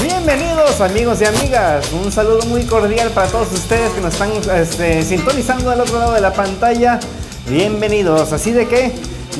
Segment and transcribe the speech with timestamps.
[0.00, 5.02] Bienvenidos amigos y amigas, un saludo muy cordial para todos ustedes que nos están este,
[5.02, 7.00] sintonizando al otro lado de la pantalla.
[7.48, 8.92] Bienvenidos, así de que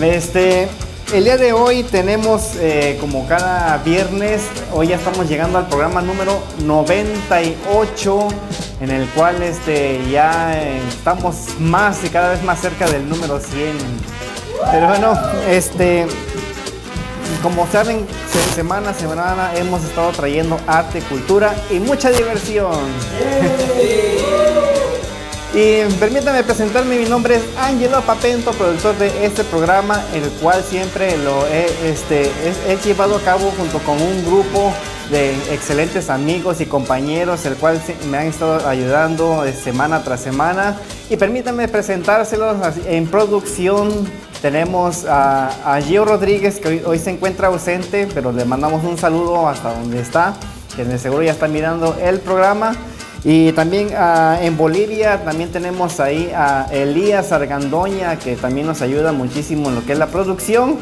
[0.03, 0.69] este,
[1.15, 4.43] el día de hoy tenemos eh, como cada viernes,
[4.73, 8.29] hoy ya estamos llegando al programa número 98
[8.81, 13.39] en el cual este, ya eh, estamos más y cada vez más cerca del número
[13.39, 13.77] 100.
[14.73, 15.17] Pero bueno,
[15.49, 16.09] este,
[17.43, 18.07] como saben,
[18.55, 22.73] semana a semana hemos estado trayendo arte, cultura y mucha diversión.
[25.55, 31.17] y permítanme presentarme, mi nombre es Angelo Papento, productor de este programa, el cual siempre
[31.19, 32.31] lo he, este,
[32.69, 34.73] he llevado a cabo junto con un grupo
[35.11, 40.77] de excelentes amigos y compañeros, el cual me han estado ayudando semana tras semana.
[41.09, 44.28] Y permítanme presentárselos en producción.
[44.43, 49.73] Tenemos a, Gio Rodríguez, que hoy, se encuentra ausente, pero le mandamos un saludo hasta
[49.73, 50.35] donde está,
[50.77, 52.75] que de seguro ya está mirando el programa.
[53.25, 53.89] Y también
[54.41, 59.85] en Bolivia también tenemos ahí a Elías Argandoña, que también nos ayuda muchísimo en lo
[59.85, 60.79] que es la producción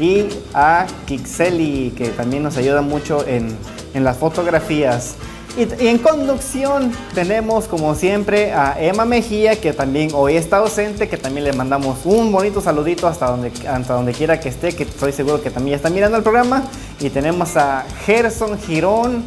[0.00, 3.56] y a Kixeli, que también nos ayuda mucho en,
[3.94, 5.16] las fotografías.
[5.56, 11.16] Y, en conducción tenemos como siempre a Emma Mejía, que también hoy está ausente, que
[11.16, 15.12] también le mandamos un bonito saludito hasta donde, hasta donde quiera que esté, que estoy
[15.12, 16.64] seguro que también está mirando el programa.
[17.00, 19.24] Y tenemos a Gerson Girón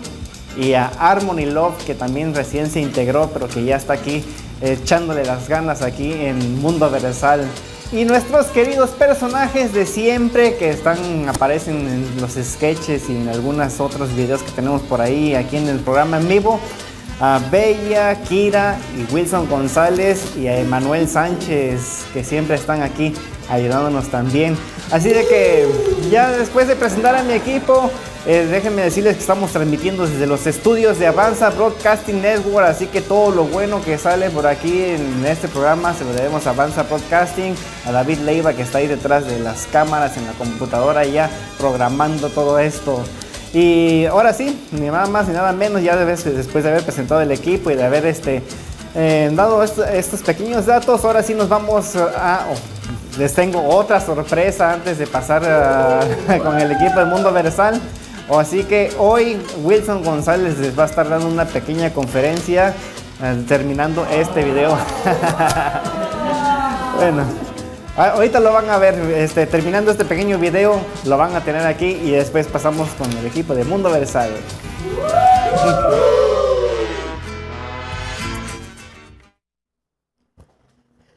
[0.58, 4.24] y a Harmony Love, que también recién se integró, pero que ya está aquí
[4.62, 7.46] echándole las ganas aquí en Mundo Versal.
[7.94, 13.80] Y nuestros queridos personajes de siempre que están, aparecen en los sketches y en algunos
[13.80, 16.60] otros videos que tenemos por ahí aquí en el programa en vivo.
[17.20, 23.14] A Bella, Kira y Wilson González y a Emanuel Sánchez que siempre están aquí
[23.48, 24.58] ayudándonos también.
[24.92, 25.68] Así de que
[26.10, 27.92] ya después de presentar a mi equipo,
[28.26, 33.02] eh, déjenme decirles que estamos transmitiendo desde los estudios de Avanza Broadcasting Network, así que
[33.02, 36.84] todo lo bueno que sale por aquí en este programa se lo debemos a Avanza
[36.84, 37.54] Broadcasting,
[37.86, 42.30] a David Leiva que está ahí detrás de las cámaras en la computadora ya programando
[42.30, 43.04] todo esto.
[43.54, 47.32] Y ahora sí, ni nada más ni nada menos, ya después de haber presentado el
[47.32, 48.42] equipo y de haber este,
[48.96, 52.48] eh, dado estos pequeños datos, ahora sí nos vamos a...
[52.50, 55.44] Oh, les tengo otra sorpresa antes de pasar
[56.44, 57.80] con el equipo del Mundo Versal.
[58.30, 62.74] Así que hoy Wilson González les va a estar dando una pequeña conferencia
[63.22, 64.70] eh, terminando este video.
[66.98, 67.26] bueno,
[67.98, 72.00] ahorita lo van a ver, este, terminando este pequeño video, lo van a tener aquí
[72.04, 74.32] y después pasamos con el equipo de Mundo Versal.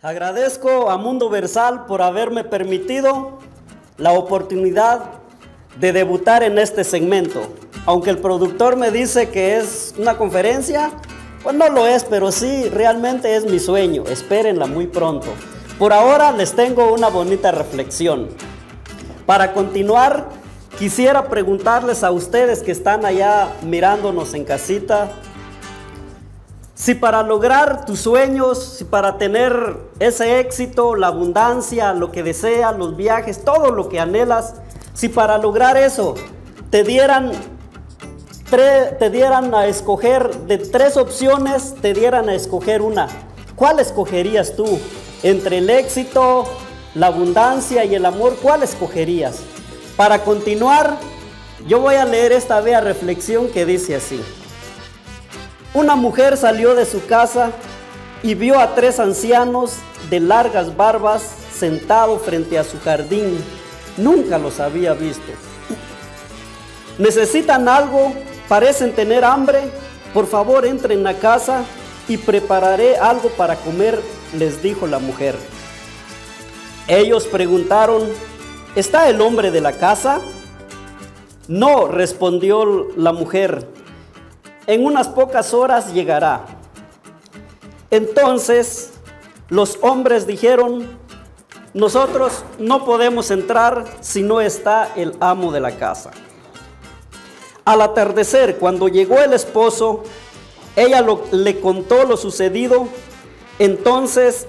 [0.02, 3.38] Agradezco a Mundo Versal por haberme permitido
[3.96, 5.25] la oportunidad
[5.80, 7.42] de debutar en este segmento.
[7.84, 10.90] Aunque el productor me dice que es una conferencia,
[11.42, 14.04] pues no lo es, pero sí, realmente es mi sueño.
[14.08, 15.28] Espérenla muy pronto.
[15.78, 18.28] Por ahora les tengo una bonita reflexión.
[19.26, 20.28] Para continuar,
[20.78, 25.10] quisiera preguntarles a ustedes que están allá mirándonos en casita,
[26.74, 32.76] si para lograr tus sueños, si para tener ese éxito, la abundancia, lo que deseas,
[32.76, 34.56] los viajes, todo lo que anhelas,
[34.96, 36.14] si para lograr eso
[36.70, 37.30] te dieran,
[38.50, 43.08] te dieran a escoger de tres opciones, te dieran a escoger una,
[43.54, 44.66] ¿cuál escogerías tú?
[45.22, 46.46] Entre el éxito,
[46.94, 49.40] la abundancia y el amor, ¿cuál escogerías?
[49.96, 50.96] Para continuar,
[51.66, 54.20] yo voy a leer esta bella reflexión que dice así.
[55.74, 57.50] Una mujer salió de su casa
[58.22, 59.74] y vio a tres ancianos
[60.08, 61.22] de largas barbas
[61.54, 63.38] sentados frente a su jardín
[63.96, 65.32] Nunca los había visto.
[66.98, 68.12] ¿Necesitan algo?
[68.48, 69.60] ¿Parecen tener hambre?
[70.14, 71.64] Por favor, entren a casa
[72.08, 74.00] y prepararé algo para comer,
[74.36, 75.34] les dijo la mujer.
[76.88, 78.04] Ellos preguntaron,
[78.76, 80.20] ¿está el hombre de la casa?
[81.48, 83.66] No, respondió la mujer,
[84.66, 86.44] en unas pocas horas llegará.
[87.90, 88.92] Entonces
[89.48, 90.98] los hombres dijeron,
[91.76, 96.10] nosotros no podemos entrar si no está el amo de la casa.
[97.66, 100.02] Al atardecer, cuando llegó el esposo,
[100.74, 102.88] ella le contó lo sucedido.
[103.58, 104.46] Entonces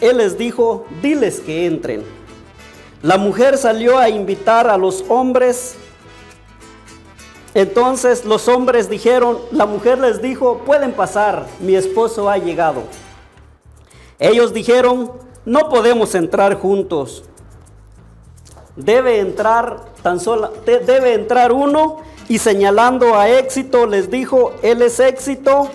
[0.00, 2.04] él les dijo, diles que entren.
[3.02, 5.74] La mujer salió a invitar a los hombres.
[7.54, 12.84] Entonces los hombres dijeron, la mujer les dijo, pueden pasar, mi esposo ha llegado.
[14.20, 17.24] Ellos dijeron, no podemos entrar juntos.
[18.76, 21.96] debe entrar tan solo debe entrar uno
[22.28, 25.70] y señalando a éxito les dijo, él es éxito,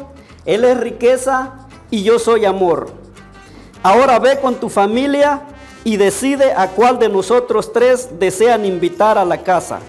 [0.46, 1.54] él es riqueza
[1.90, 2.92] y yo soy amor.
[3.82, 5.42] Ahora ve con tu familia
[5.84, 9.80] y decide a cuál de nosotros tres desean invitar a la casa.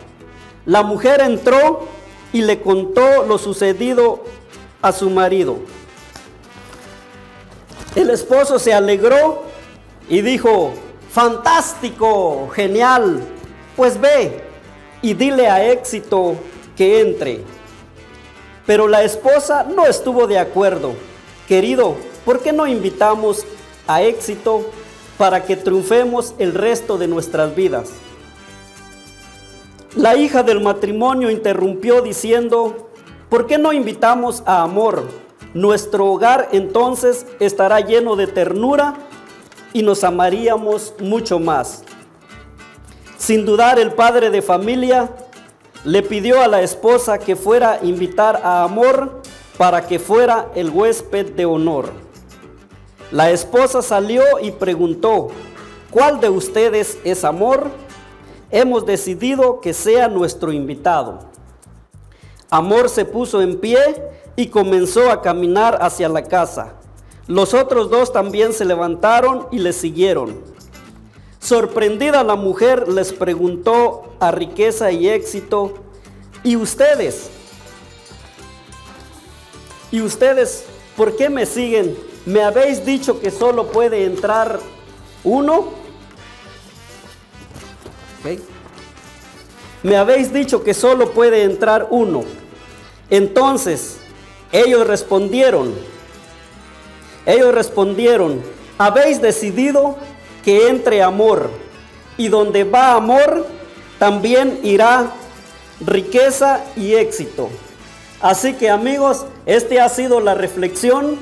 [0.64, 1.86] La mujer entró
[2.32, 4.24] y le contó lo sucedido
[4.80, 5.58] a su marido.
[7.94, 9.53] El esposo se alegró
[10.08, 10.72] y dijo,
[11.10, 13.22] fantástico, genial,
[13.76, 14.42] pues ve
[15.02, 16.36] y dile a éxito
[16.76, 17.40] que entre.
[18.66, 20.94] Pero la esposa no estuvo de acuerdo.
[21.46, 23.44] Querido, ¿por qué no invitamos
[23.86, 24.70] a éxito
[25.18, 27.90] para que triunfemos el resto de nuestras vidas?
[29.96, 32.90] La hija del matrimonio interrumpió diciendo,
[33.28, 35.04] ¿por qué no invitamos a amor?
[35.52, 38.94] Nuestro hogar entonces estará lleno de ternura
[39.74, 41.82] y nos amaríamos mucho más.
[43.18, 45.10] Sin dudar, el padre de familia
[45.84, 49.20] le pidió a la esposa que fuera a invitar a Amor
[49.58, 51.90] para que fuera el huésped de honor.
[53.10, 55.28] La esposa salió y preguntó,
[55.90, 57.70] ¿cuál de ustedes es Amor?
[58.50, 61.30] Hemos decidido que sea nuestro invitado.
[62.48, 63.80] Amor se puso en pie
[64.36, 66.74] y comenzó a caminar hacia la casa.
[67.26, 70.40] Los otros dos también se levantaron y le siguieron.
[71.40, 75.74] Sorprendida la mujer les preguntó a riqueza y éxito,
[76.42, 77.30] ¿y ustedes?
[79.90, 80.64] ¿Y ustedes
[80.96, 81.96] por qué me siguen?
[82.26, 84.58] ¿Me habéis dicho que solo puede entrar
[85.22, 85.84] uno?
[89.82, 92.24] Me habéis dicho que solo puede entrar uno.
[93.10, 93.98] Entonces,
[94.50, 95.74] ellos respondieron,
[97.26, 98.42] ellos respondieron,
[98.78, 99.96] habéis decidido
[100.44, 101.50] que entre amor,
[102.16, 103.46] y donde va amor,
[103.98, 105.10] también irá
[105.80, 107.48] riqueza y éxito.
[108.20, 111.18] Así que amigos, este ha sido la reflexión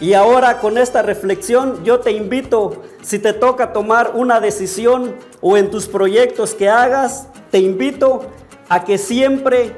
[0.00, 5.56] y ahora con esta reflexión yo te invito, si te toca tomar una decisión o
[5.56, 8.26] en tus proyectos que hagas, te invito
[8.68, 9.74] a que siempre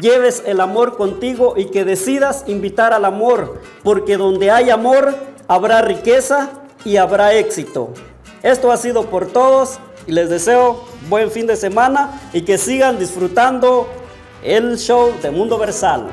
[0.00, 5.14] lleves el amor contigo y que decidas invitar al amor, porque donde hay amor
[5.48, 6.50] habrá riqueza
[6.84, 7.90] y habrá éxito.
[8.42, 12.98] Esto ha sido por todos y les deseo buen fin de semana y que sigan
[12.98, 13.88] disfrutando
[14.42, 16.06] el show de Mundo Versal.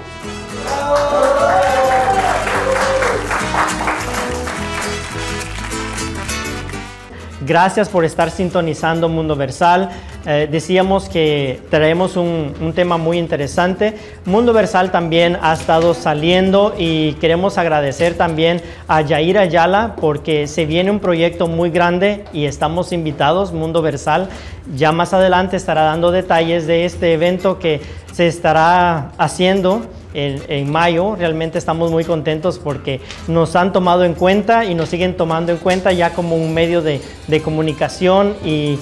[7.49, 9.89] Gracias por estar sintonizando Mundo Versal.
[10.27, 13.95] Eh, decíamos que traemos un, un, tema muy interesante.
[14.23, 20.67] Mundo Versal también ha estado saliendo y queremos agradecer también a Yair Ayala porque se
[20.67, 24.29] viene un proyecto muy grande y estamos invitados, Mundo Versal.
[24.75, 27.81] Ya más adelante estará dando detalles de este evento que
[28.13, 31.15] se estará haciendo en, mayo.
[31.15, 35.57] Realmente estamos muy contentos porque nos han tomado en cuenta y nos siguen tomando en
[35.57, 37.01] cuenta ya como un medio de,
[37.43, 38.77] comunicación y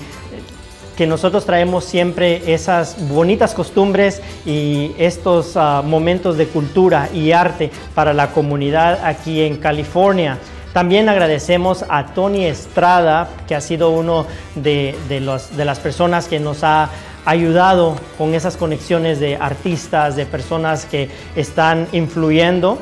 [0.95, 7.69] que nosotros traemos siempre esas bonitas costumbres y estos ah, momentos de cultura y arte
[7.93, 10.39] para la comunidad aquí en California.
[10.73, 14.25] También agradecemos a Tony Estrada, que ha sido uno
[14.55, 16.89] de, de las personas que nos ha
[17.27, 22.79] ayudado con esas conexiones de artistas, de personas que están influyendo.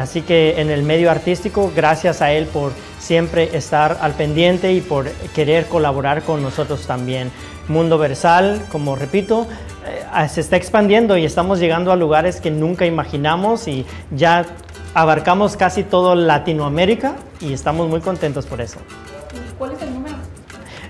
[0.00, 4.80] Así que en el medio artístico, gracias a él por siempre estar al pendiente y
[4.80, 7.30] por querer colaborar con nosotros también.
[7.68, 9.46] Mundo Versal, como repito,
[9.86, 14.46] eh, se está expandiendo y estamos llegando a lugares que nunca imaginamos y ya
[14.94, 18.78] abarcamos casi todo Latinoamérica y estamos muy contentos por eso.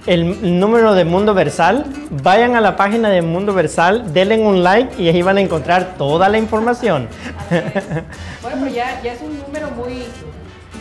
[0.06, 1.86] El número de Mundo Versal,
[2.22, 5.94] vayan a la página de Mundo Versal, denle un like y ahí van a encontrar
[5.96, 7.08] toda la información.
[8.42, 10.04] Bueno, pero ya, ya, es un número muy,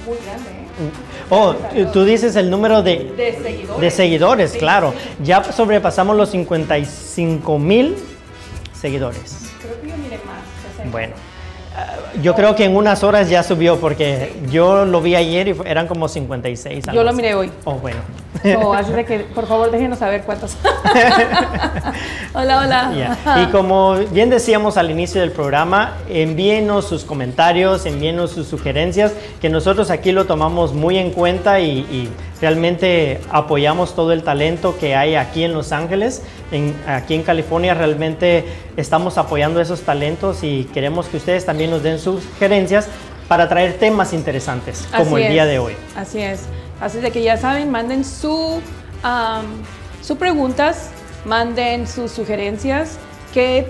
[0.05, 0.49] muy grande.
[0.49, 0.91] ¿eh?
[1.29, 1.55] Oh,
[1.93, 3.81] tú dices el número de, de seguidores.
[3.81, 4.93] De seguidores, claro.
[5.23, 7.95] Ya sobrepasamos los 55 mil
[8.73, 9.49] seguidores.
[9.61, 10.91] Creo que yo miré más.
[10.91, 11.13] Bueno.
[12.21, 15.87] Yo creo que en unas horas ya subió porque yo lo vi ayer y eran
[15.87, 16.85] como 56.
[16.93, 17.49] Yo lo miré hoy.
[17.63, 17.97] Oh, bueno.
[18.75, 20.57] Así de que, por favor, déjenos saber cuántos.
[22.33, 23.17] hola, hola.
[23.41, 29.49] Y como bien decíamos al inicio del programa, envíenos sus comentarios, envíenos sus sugerencias, que
[29.49, 32.09] nosotros aquí lo tomamos muy en cuenta y,
[32.41, 36.23] realmente apoyamos todo el talento que hay aquí en Los Ángeles.
[36.85, 38.43] aquí en California realmente
[38.75, 42.89] estamos apoyando esos talentos y queremos que ustedes también nos den sus sugerencias
[43.29, 45.75] para traer temas interesantes como el día de hoy.
[45.95, 46.41] Así es.
[46.83, 48.61] Así de que ya saben, manden su,
[50.01, 50.89] sus preguntas
[51.25, 52.97] manden sus sugerencias,
[53.33, 53.69] qué,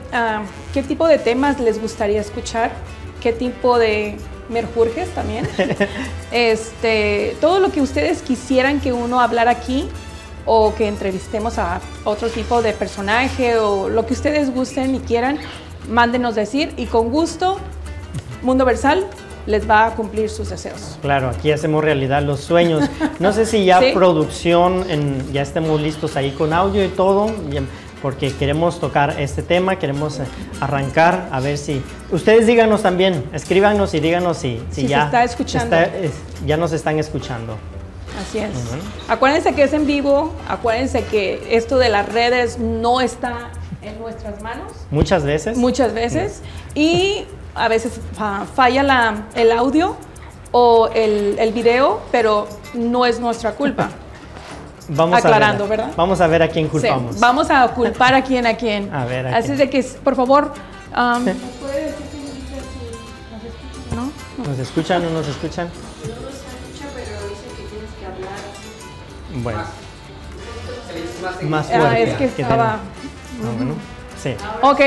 [0.74, 2.72] qué tipo de temas les gustaría escuchar,
[3.22, 4.18] qué tipo de
[4.50, 5.48] merjurjes también.
[6.32, 9.88] este, todo lo que ustedes quisieran que uno hablara aquí
[10.46, 15.38] o que entrevistemos a otro tipo de personaje o lo que ustedes gusten y quieran,
[15.88, 17.60] mándenos decir y con gusto,
[18.42, 19.08] Mundo Versal
[19.46, 20.98] les va a cumplir sus deseos.
[21.02, 22.90] Claro, aquí hacemos realidad los sueños.
[23.20, 24.86] No sé si ya producción,
[25.32, 27.32] ya estemos listos ahí con audio y todo,
[28.02, 30.26] porque queremos tocar este tema, queremos eh,
[30.60, 31.82] arrancar, a ver si...
[32.12, 35.78] Ustedes díganos también, escríbanos y díganos si, si, ya, está escuchando.
[36.46, 37.58] ya nos están escuchando.
[38.22, 38.52] Así es.
[39.08, 44.42] Acuérdense que es en vivo, acuérdense que esto de las redes no está en nuestras
[44.42, 44.72] manos.
[44.92, 45.58] Muchas veces.
[45.58, 46.42] Muchas veces.
[46.76, 48.00] Y a veces
[48.56, 49.96] falla la, el audio
[50.52, 53.90] o el, el, video, pero no es nuestra culpa.
[54.90, 55.94] Vamos Aclarando, a ver, ¿verdad?
[55.96, 57.18] Vamos a ver a quién culpamos.
[57.18, 58.94] vamos a culpar a quién a quién.
[58.94, 60.54] A ver, Así de que, por favor,
[60.92, 61.26] um,
[63.96, 64.12] ¿no?
[64.46, 65.70] ¿Nos escuchan o no nos escuchan?
[69.42, 69.64] Bueno.
[71.44, 71.88] Más fuerte.
[71.88, 72.74] Ah, es que estaba...
[72.74, 72.80] Ah,
[73.58, 73.76] bueno.
[74.22, 74.36] Sí.
[74.62, 74.82] Ok.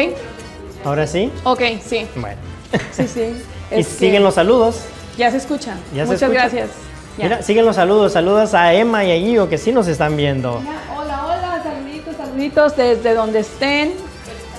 [0.84, 1.32] ¿Ahora sí?
[1.44, 2.06] Ok, sí.
[2.16, 2.55] Bueno.
[2.92, 3.42] Sí, sí.
[3.76, 4.80] y siguen los saludos.
[5.16, 5.76] Ya se escucha.
[5.94, 6.40] ¿Ya Muchas se escucha?
[6.42, 6.70] gracias.
[7.16, 8.12] Mira, siguen los saludos.
[8.12, 10.60] Saludos a Emma y a Gio que sí nos están viendo.
[10.96, 13.94] Hola, hola, saluditos, saluditos desde donde estén.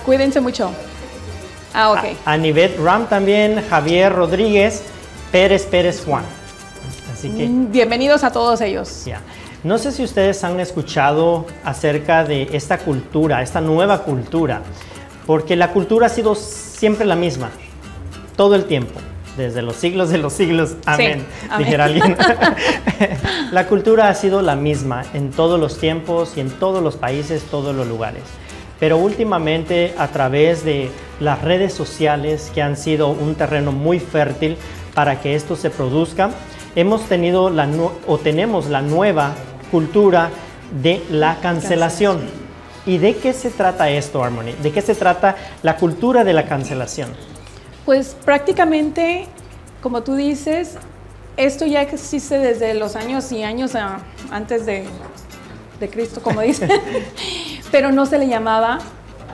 [0.04, 0.70] Cuídense mucho.
[1.72, 2.04] Ah, ok.
[2.24, 4.82] A, a Nivet Ram también, Javier Rodríguez,
[5.30, 6.24] Pérez Pérez Juan.
[7.12, 7.46] Así que.
[7.46, 9.04] Mm, Bienvenidos a todos ellos.
[9.04, 9.20] Ya.
[9.62, 14.62] No sé si ustedes han escuchado acerca de esta cultura, esta nueva cultura,
[15.26, 17.50] porque la cultura ha sido siempre la misma,
[18.38, 19.00] todo el tiempo,
[19.36, 20.76] desde los siglos de los siglos.
[20.86, 21.64] Amén, Sí, amén.
[21.64, 22.16] dijera alguien.
[23.50, 27.42] la cultura ha sido la misma en todos los tiempos y en todos los países,
[27.50, 28.22] todos los lugares.
[28.78, 34.56] Pero últimamente a través de las redes sociales, que han sido un terreno muy fértil
[34.94, 36.30] para que esto se produzca,
[36.76, 37.68] hemos tenido la
[38.06, 39.32] o tenemos la nueva
[39.72, 40.30] cultura
[40.80, 42.20] de la cancelación.
[42.86, 44.52] ¿Y de qué se trata esto, Harmony?
[44.62, 47.10] ¿De qué se trata la cultura de la cancelación?
[47.88, 49.24] Pues prácticamente,
[49.82, 50.74] como tú dices,
[51.38, 54.84] esto ya existe desde los años y años ah, antes de,
[55.80, 56.70] de Cristo, como dicen,
[57.72, 58.76] pero no se le llamaba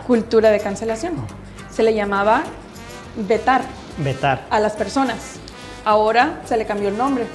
[0.07, 1.15] cultura de cancelación,
[1.69, 2.45] se le llamaba
[3.27, 3.63] vetar
[3.99, 4.47] Vetar.
[4.51, 5.33] a las personas.
[5.85, 7.27] Ahora se le cambió el nombre.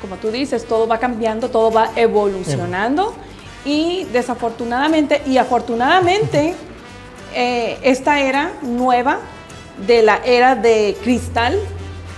[0.00, 3.14] Como tú dices, todo va cambiando, todo va evolucionando
[3.64, 6.56] y desafortunadamente y afortunadamente
[7.32, 9.20] eh, esta era nueva
[9.86, 11.58] de la era de cristal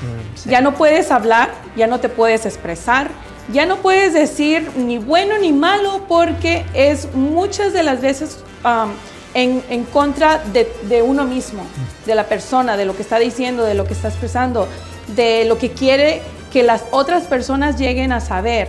[0.03, 0.49] Mm, sí.
[0.49, 3.11] ya no puedes hablar, ya no te puedes expresar,
[3.53, 8.91] ya no puedes decir ni bueno ni malo porque es muchas de las veces um,
[9.35, 11.65] en, en contra de, de uno mismo,
[12.07, 14.67] de la persona, de lo que está diciendo, de lo que está expresando,
[15.15, 18.69] de lo que quiere que las otras personas lleguen a saber.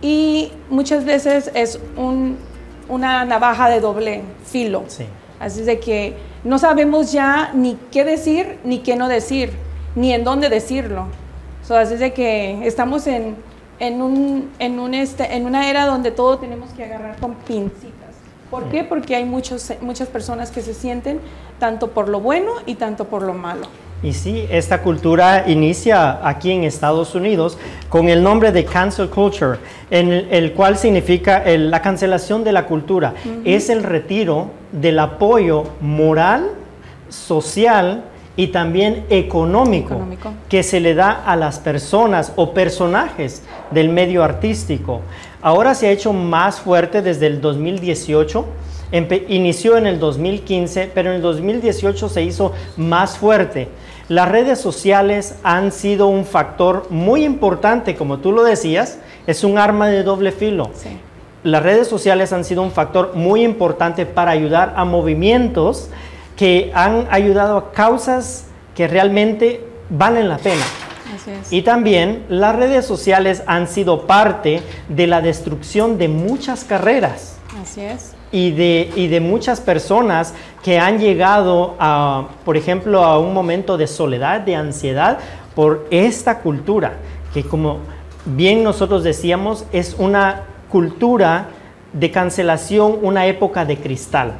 [0.00, 2.38] Y muchas veces es un-
[2.88, 4.84] una navaja de doble filo.
[4.88, 5.04] Sí.
[5.42, 9.50] Así es de que no sabemos ya ni qué decir ni qué no decir,
[9.96, 11.06] ni en dónde decirlo.
[11.66, 13.34] So, así es de que estamos en,
[13.80, 18.14] en, un, en, un este, en una era donde todo tenemos que agarrar con pincitas.
[18.52, 18.84] ¿Por qué?
[18.84, 21.20] Porque hay muchos, muchas personas que se sienten
[21.58, 23.66] tanto por lo bueno y tanto por lo malo.
[24.02, 27.56] Y sí, esta cultura inicia aquí en Estados Unidos
[27.88, 29.58] con el nombre de cancel culture,
[29.90, 33.14] en el, el cual significa el- la cancelación de la cultura.
[33.44, 36.50] Es el retiro del apoyo moral,
[37.08, 38.04] social
[38.34, 40.32] y también económico, Económico.
[40.48, 45.02] que se le da a las personas o personajes del medio artístico.
[45.42, 48.46] Ahora se ha hecho más fuerte desde el 2018.
[48.90, 53.68] Empe- inició en el 2015, pero en el 2018 se hizo más fuerte.
[54.08, 59.58] Las redes sociales han sido un factor muy importante, como tú lo decías, es un
[59.58, 60.70] arma de doble filo.
[60.74, 60.90] Sí.
[61.44, 65.90] Las redes sociales han sido un factor muy importante para ayudar a movimientos
[66.36, 70.64] que han ayudado a causas que realmente valen la pena.
[71.50, 77.82] Y también las redes sociales han sido parte de la destrucción de muchas carreras Así
[77.82, 78.14] es.
[78.30, 83.76] y de, y de muchas personas que han llegado a, por ejemplo, a un momento
[83.76, 85.18] de soledad, de ansiedad
[85.54, 86.94] por esta cultura,
[87.34, 87.78] que como
[88.24, 91.46] bien nosotros decíamos, es una cultura
[91.92, 94.34] de cancelación, una época de cristal,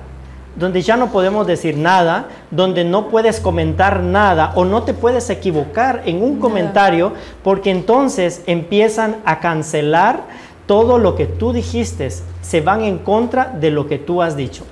[0.56, 5.28] donde ya no podemos decir nada, donde no puedes comentar nada o no te puedes
[5.28, 6.40] equivocar en un Nada.
[6.40, 7.12] comentario,
[7.42, 10.22] porque entonces empiezan a cancelar
[10.66, 12.08] todo lo que tú dijiste,
[12.40, 14.64] se van en contra de lo que tú has dicho.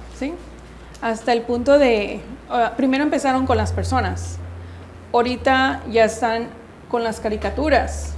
[1.03, 4.37] Hasta el punto de, uh, primero empezaron con las personas,
[5.13, 6.49] ahorita ya están
[6.91, 8.15] con las caricaturas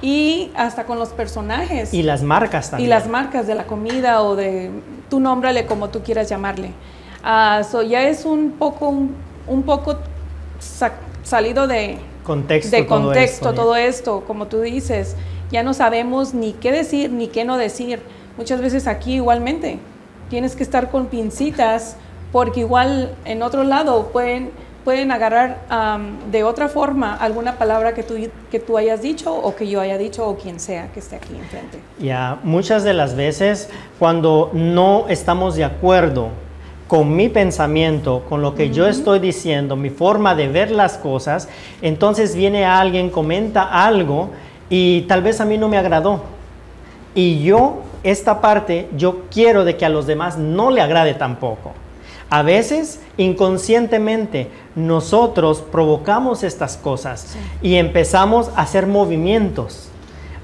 [0.00, 1.92] y hasta con los personajes.
[1.92, 2.90] Y las marcas Y también.
[2.90, 4.70] las marcas de la comida o de,
[5.10, 6.70] tú nómbrale como tú quieras llamarle.
[7.22, 9.14] Ah, so ya es un poco, un,
[9.46, 9.96] un poco
[10.60, 10.92] sa-
[11.24, 12.74] salido de, contexto.
[12.76, 15.14] de todo contexto esto, todo esto, como tú dices.
[15.50, 18.00] Ya no sabemos ni qué decir ni qué no decir.
[18.36, 19.78] Muchas veces aquí igualmente
[20.28, 21.96] tienes que estar con pincitas
[22.32, 24.50] porque igual en otro lado pueden,
[24.84, 25.58] pueden agarrar
[26.30, 28.14] de otra forma alguna palabra que tú,
[28.50, 31.34] que tú hayas dicho o que yo haya dicho o quien sea que esté aquí
[31.34, 31.78] enfrente.
[31.98, 36.28] Ya, muchas de las veces cuando no estamos de acuerdo
[36.86, 41.48] con mi pensamiento, con lo que yo estoy diciendo, mi forma de ver las cosas,
[41.82, 44.30] entonces viene alguien, comenta algo
[44.70, 46.22] y tal vez a mí no me agradó.
[47.14, 51.72] Y yo, esta parte, yo quiero de que a los demás no le agrade tampoco.
[52.30, 59.88] A veces, inconscientemente, nosotros provocamos estas cosas y empezamos a hacer movimientos.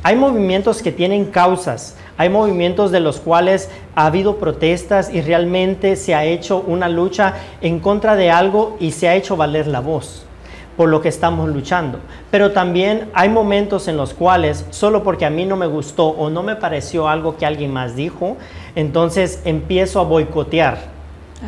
[0.02, 5.96] Hay movimientos que tienen causas, hay movimientos de los cuales ha habido protestas y realmente
[5.96, 9.80] se ha hecho una lucha en contra de algo y se ha hecho valer la
[9.80, 10.24] voz
[10.76, 11.98] por lo que estamos luchando.
[12.30, 16.30] Pero también hay momentos en los cuales, solo porque a mí no me gustó o
[16.30, 18.36] no me pareció algo que alguien más dijo,
[18.74, 20.78] entonces empiezo a boicotear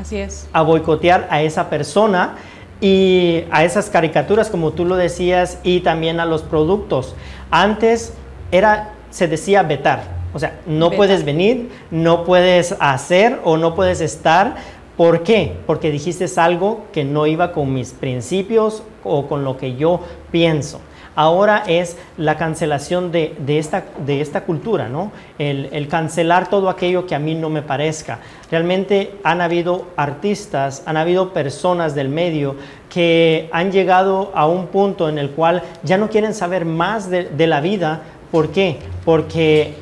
[0.00, 0.48] Así es.
[0.52, 2.34] a boicotear a esa persona
[2.80, 7.14] y a esas caricaturas, como tú lo decías, y también a los productos.
[7.50, 8.12] Antes
[8.52, 10.02] era, se decía vetar,
[10.34, 10.96] o sea, no Vetar.
[10.98, 14.56] puedes venir, no puedes hacer o no puedes estar.
[14.96, 15.52] ¿Por qué?
[15.66, 20.00] Porque dijiste algo que no iba con mis principios o con lo que yo
[20.30, 20.80] pienso.
[21.14, 25.12] Ahora es la cancelación de, de esta, de esta cultura, ¿no?
[25.38, 28.18] El, el cancelar todo aquello que a mí no me parezca.
[28.50, 32.56] Realmente han habido artistas, han habido personas del medio
[32.90, 37.24] que han llegado a un punto en el cual ya no quieren saber más de,
[37.24, 38.02] de la vida.
[38.30, 38.78] ¿Por qué?
[39.04, 39.74] Porque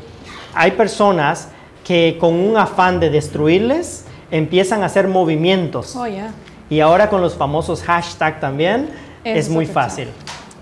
[0.55, 1.49] hay personas
[1.85, 4.07] que con un afán de destruirles
[4.39, 5.95] empiezan a hacer movimientos.
[5.97, 6.31] Oh, ya.
[6.69, 8.91] Y ahora con los famosos hashtag también
[9.23, 10.09] es muy fácil.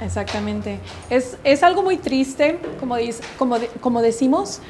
[0.01, 0.79] Exactamente.
[1.09, 4.61] Es, es algo muy triste, como, dice- como, de- como decimos.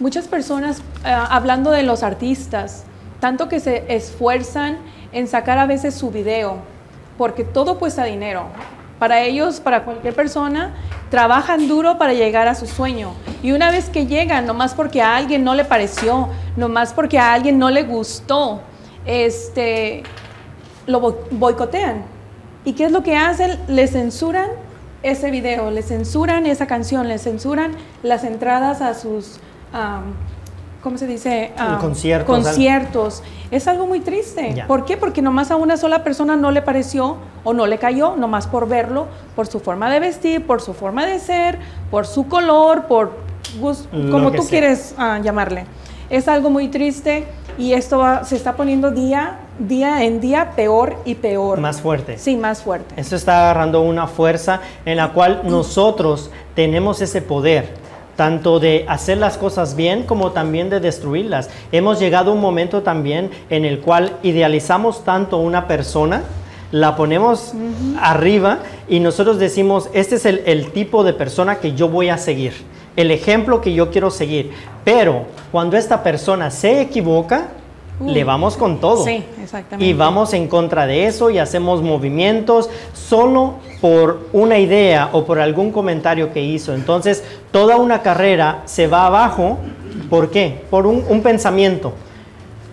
[0.00, 2.84] Muchas personas, ah, hablando de los artistas,
[3.20, 4.78] tanto que se esfuerzan
[5.12, 6.56] en sacar a veces su video,
[7.16, 8.46] porque todo cuesta dinero.
[8.98, 10.72] Para ellos, para cualquier persona,
[11.10, 13.12] trabajan duro para llegar a su sueño.
[13.42, 17.32] Y una vez que llegan, nomás porque a alguien no le pareció, nomás porque a
[17.32, 18.60] alguien no le gustó,
[19.04, 20.02] este,
[20.86, 22.04] lo bo- boicotean.
[22.64, 23.58] ¿Y qué es lo que hacen?
[23.68, 24.48] Le censuran
[25.02, 29.38] ese video, le censuran esa canción, le censuran las entradas a sus,
[30.84, 31.52] ¿cómo se dice?
[31.56, 33.22] Am, conciertos, conciertos.
[33.50, 34.52] Es algo muy triste.
[34.54, 34.66] Ya.
[34.68, 34.96] ¿Por qué?
[34.96, 38.68] Porque nomás a una sola persona no le pareció o no le cayó, nomás por
[38.68, 41.58] verlo, por su forma de vestir, por su forma de ser,
[41.90, 43.12] por su color, por
[43.60, 44.50] Lo como tú sea.
[44.50, 45.64] quieres ah, llamarle.
[46.10, 47.24] Es algo muy triste
[47.56, 51.60] y esto va- se está poniendo día, día en día peor y peor.
[51.60, 52.18] Más fuerte.
[52.18, 52.94] Sí, más fuerte.
[53.00, 57.74] Eso está agarrando una fuerza en la cual nosotros tenemos ese poder,
[58.16, 61.50] tanto de hacer las cosas bien como también de destruirlas.
[61.72, 66.22] Hemos llegado a un momento también en el cual idealizamos tanto una persona,
[66.70, 67.52] la ponemos
[68.00, 72.18] arriba y nosotros decimos, este es el, el tipo de persona que yo voy a
[72.18, 72.52] seguir,
[72.96, 74.52] el ejemplo que yo quiero seguir.
[74.84, 77.48] Pero cuando esta persona se equivoca,
[78.00, 78.10] Uh.
[78.10, 79.04] le vamos con todo.
[79.04, 79.84] Sí, exactamente.
[79.84, 85.38] Y vamos en contra de eso y hacemos movimientos solo por una idea o por
[85.38, 86.74] algún comentario que hizo.
[86.74, 89.58] Entonces, toda una carrera se va abajo.
[90.10, 90.64] ¿Por qué?
[90.70, 91.92] Por un, un pensamiento.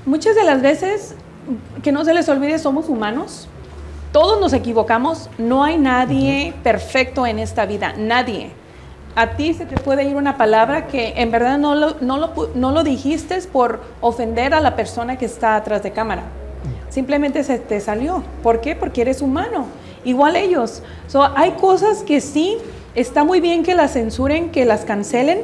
[0.05, 1.15] Muchas de las veces,
[1.83, 3.47] que no se les olvide, somos humanos.
[4.11, 5.29] Todos nos equivocamos.
[5.37, 7.93] No hay nadie perfecto en esta vida.
[7.97, 8.51] Nadie.
[9.15, 12.49] A ti se te puede ir una palabra que en verdad no lo, no lo,
[12.55, 16.23] no lo dijiste por ofender a la persona que está atrás de cámara.
[16.89, 18.23] Simplemente se te salió.
[18.43, 18.75] ¿Por qué?
[18.75, 19.65] Porque eres humano.
[20.03, 20.81] Igual ellos.
[21.07, 22.57] So, hay cosas que sí,
[22.95, 25.41] está muy bien que las censuren, que las cancelen,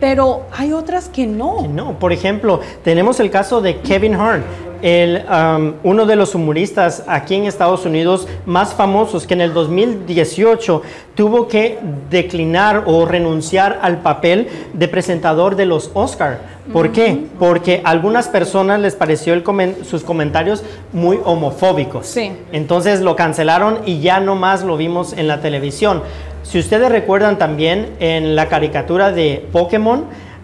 [0.00, 1.62] pero hay otras que no.
[1.62, 4.44] Que No, por ejemplo, tenemos el caso de Kevin Hart,
[4.84, 9.54] el, um, uno de los humoristas aquí en Estados Unidos más famosos, que en el
[9.54, 10.82] 2018
[11.14, 11.78] tuvo que
[12.10, 16.40] declinar o renunciar al papel de presentador de los Oscar.
[16.70, 17.24] ¿Por qué?
[17.38, 22.06] Porque a algunas personas les pareció el comen- sus comentarios muy homofóbicos.
[22.06, 22.32] Sí.
[22.52, 26.02] Entonces lo cancelaron y ya no más lo vimos en la televisión.
[26.42, 30.00] Si ustedes recuerdan también en la caricatura de Pokémon,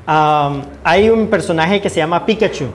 [0.09, 2.69] um, hay un personaje que se llama Pikachu.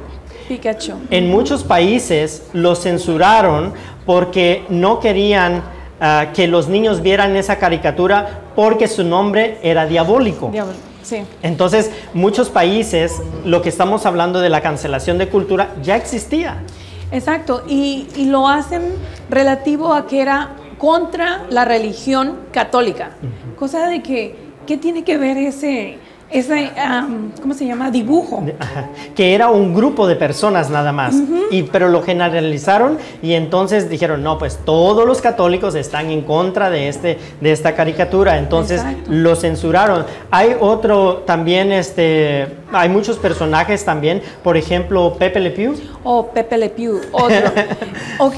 [0.48, 0.94] Pikachu.
[1.10, 3.74] En muchos países lo censuraron
[4.06, 5.64] porque no querían
[6.00, 10.50] ah, que los niños vieran esa caricatura porque su nombre era diabólico.
[10.52, 10.74] Diablo.
[11.02, 11.24] Sí.
[11.44, 16.64] Entonces, muchos países, lo que estamos hablando de la cancelación de cultura, ya existía.
[17.12, 18.82] Exacto, y, y lo hacen
[19.30, 23.12] relativo a que era contra la religión católica.
[23.58, 25.98] Cosa de que, ¿qué tiene que ver ese,
[26.40, 27.92] ese am, ¿cómo se llama?
[27.92, 28.44] Dibujo.
[28.60, 28.90] Ajá.
[29.16, 31.16] Que era un grupo de personas nada más,
[31.52, 36.70] y, pero lo generalizaron y entonces dijeron, no, pues todos los católicos están en contra
[36.70, 39.10] de, este, de esta caricatura, entonces Exacto.
[39.12, 40.06] lo censuraron.
[40.32, 45.76] Hay otro también, este, hay muchos personajes también, por ejemplo, Pepe Le Pew.
[46.04, 47.52] O Pepe Le Pew, otro.
[48.20, 48.38] ok,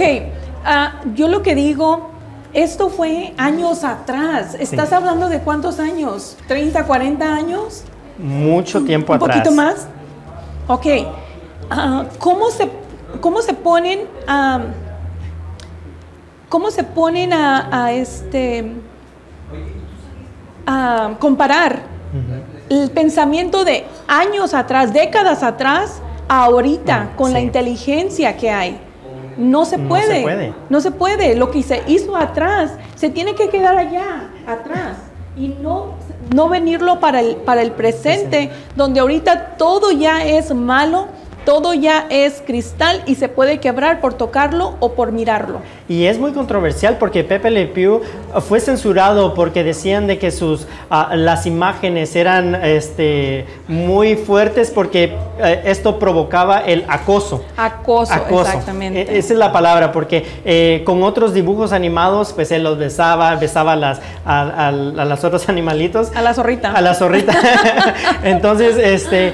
[0.65, 2.16] ah, yo lo que digo,
[2.57, 4.55] esto fue años atrás.
[4.59, 4.95] ¿Estás Sí.
[4.95, 6.37] hablando de cuántos años?
[6.49, 7.83] ¿30, 40 años?
[8.17, 9.37] Mucho tiempo ¿Un atrás.
[9.37, 9.87] poquito más?
[10.67, 10.85] Ok.
[11.69, 12.67] Ah, ¿cómo, se,
[13.21, 14.59] ¿Cómo se ponen a...
[16.49, 18.71] ¿Cómo se ponen a, a este...
[20.65, 21.81] a comparar
[22.69, 28.79] el pensamiento de años atrás, décadas atrás, ahorita, Mm, con la inteligencia que hay?
[29.37, 30.21] No se No se puede.
[30.21, 30.53] puede.
[30.69, 31.35] No se puede.
[31.35, 34.97] Lo que se hizo atrás se tiene que quedar allá, atrás.
[35.35, 35.93] Y no,
[36.33, 41.07] no venirlo para el, para el presente, donde ahorita todo ya es malo,
[41.47, 45.61] todo ya es cristal y se puede quebrar por tocarlo o por mirarlo.
[45.87, 48.01] Y es muy controversial porque Pepe Le Pew
[48.35, 54.71] uh, fue censurado porque decían de que sus ah, las imágenes eran este, muy fuertes
[54.71, 57.45] porque eh, esto provocaba el acoso.
[57.55, 58.41] Acoso, Acoso.
[58.49, 59.03] exactamente.
[59.03, 63.33] E- Esa es la palabra, porque eh, con otros dibujos animados, pues él los besaba,
[63.37, 66.13] besaba a las, a, a- a las otros animalitos.
[66.13, 66.73] A la zorrita.
[66.73, 67.33] A la zorrita.
[68.25, 69.33] Entonces, este,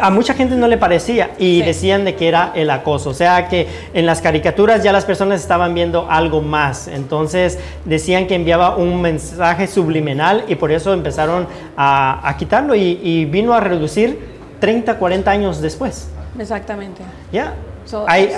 [0.00, 1.62] a mucha gente no le parecía y Sí.
[1.62, 3.10] decían de que era el acoso.
[3.10, 6.88] O sea que en las caricaturas ya las personas estaban viendo algo más.
[6.88, 13.00] Entonces decían que enviaba un mensaje subliminal y por eso empezaron a, a quitarlo y,
[13.02, 14.18] y vino a reducir
[14.60, 16.08] 30, 40 años después.
[16.38, 17.02] Exactamente.
[17.32, 17.54] Ya.
[17.84, 18.30] So, hay,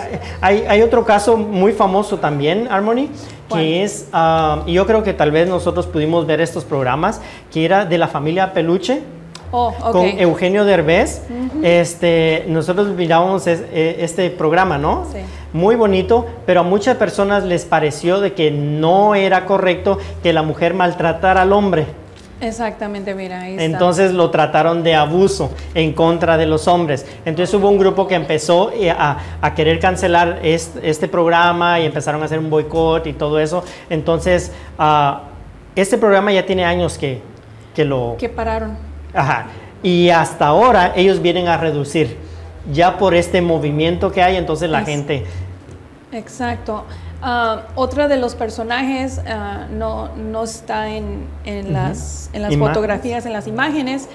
[0.42, 3.08] hay, hay otro caso muy famoso también, Harmony,
[3.48, 3.62] ¿Cuál?
[3.62, 7.64] que es, ah, y yo creo que tal vez nosotros pudimos ver estos programas, que
[7.64, 9.00] era de la familia Peluche.
[9.50, 9.92] Oh, ok.
[9.92, 11.22] Con Eugenio Derbez,
[11.62, 15.06] este, nosotros mirábamos es- eh, este programa, ¿no?
[15.12, 15.18] Sí.
[15.52, 20.42] Muy bonito, pero a muchas personas les pareció de que no era correcto que la
[20.42, 21.86] mujer maltratara al hombre.
[22.40, 23.64] Exactamente, mira, ahí está.
[23.64, 27.04] Entonces lo trataron de abuso en contra de los hombres.
[27.24, 31.86] Entonces hubo un grupo que empezó eh, a, a querer cancelar est- este, programa y
[31.86, 33.64] empezaron a hacer un boicot y todo eso.
[33.90, 35.22] Entonces, ah,
[35.74, 37.20] este programa ya tiene años que,
[37.74, 38.14] que lo...
[38.20, 38.76] que pararon.
[39.14, 39.46] Ajá.
[39.82, 42.16] Y hasta ahora ellos vienen a reducir.
[42.72, 45.24] Ya por este movimiento que hay, entonces la Es- gente...
[46.12, 46.84] Exacto.
[47.20, 53.26] Ah, otra de los personajes ah, no, no está en, en las, en las fotografías,
[53.26, 54.08] en las imágenes,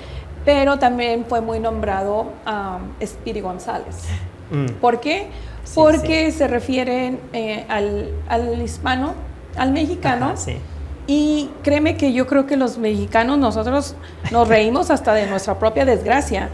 [0.45, 4.05] pero también fue muy nombrado ah, Speedy González.
[4.51, 5.27] mm, ¿Por qué?
[5.65, 9.13] Sí, Porque se refieren eh, al, al hispano,
[9.57, 10.27] al mexicano.
[10.27, 10.57] ajá, sí.
[11.07, 13.95] Y créeme que yo creo que los mexicanos nosotros
[14.31, 16.49] nos reímos hasta de nuestra propia desgracia.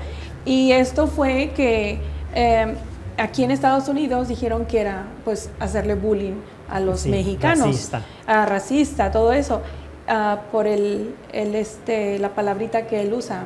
[0.46, 2.00] Y esto fue que
[2.34, 2.76] eh,
[3.18, 6.36] aquí en Estados Unidos dijeron que era pues hacerle bullying
[6.70, 8.02] a los Sí, mexicanos, racista.
[8.26, 9.62] a racista, todo eso,
[10.08, 13.44] ah, por el, el, este, la palabrita que él usa.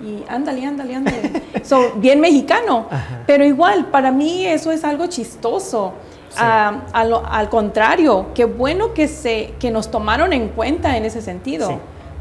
[0.00, 1.42] Y ándale, ándale, ándale.
[1.64, 2.86] So, bien mexicano.
[2.90, 3.22] Ajá.
[3.26, 5.94] Pero igual, para mí eso es algo chistoso.
[6.36, 6.42] Sí.
[6.44, 11.04] Ah, a lo- al contrario, qué bueno que, se, que nos tomaron en cuenta en
[11.04, 11.68] ese sentido.
[11.68, 11.74] Sí.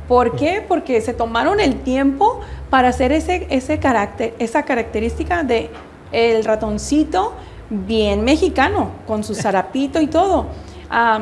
[0.07, 0.63] ¿Por qué?
[0.67, 5.69] Porque se tomaron el tiempo para hacer ese, ese carácter, esa característica de
[6.11, 7.33] el ratoncito
[7.69, 10.45] bien mexicano, con su zarapito y todo.
[10.89, 11.21] Ah,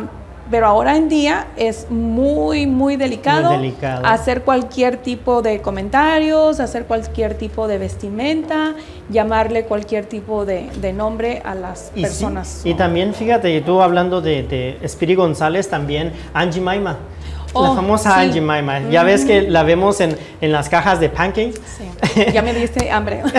[0.52, 4.06] pero ahora en día es muy, muy delicado, Muy delicado.
[4.06, 8.76] hacer cualquier tipo de comentarios, hacer cualquier tipo de vestimenta,
[9.10, 12.62] llamarle cualquier tipo de, de nombre a las Y, sí, personas.
[12.66, 16.98] y también, fíjate, tú hablando de, de Spiri González, también Angie Maima.
[17.54, 18.22] La Oh, famosa sí.
[18.22, 18.82] Angie Maima.
[18.90, 21.62] Ya ves que la vemos en, en las cajas de pancakes.
[21.78, 23.22] Sí, ya me diste hambre.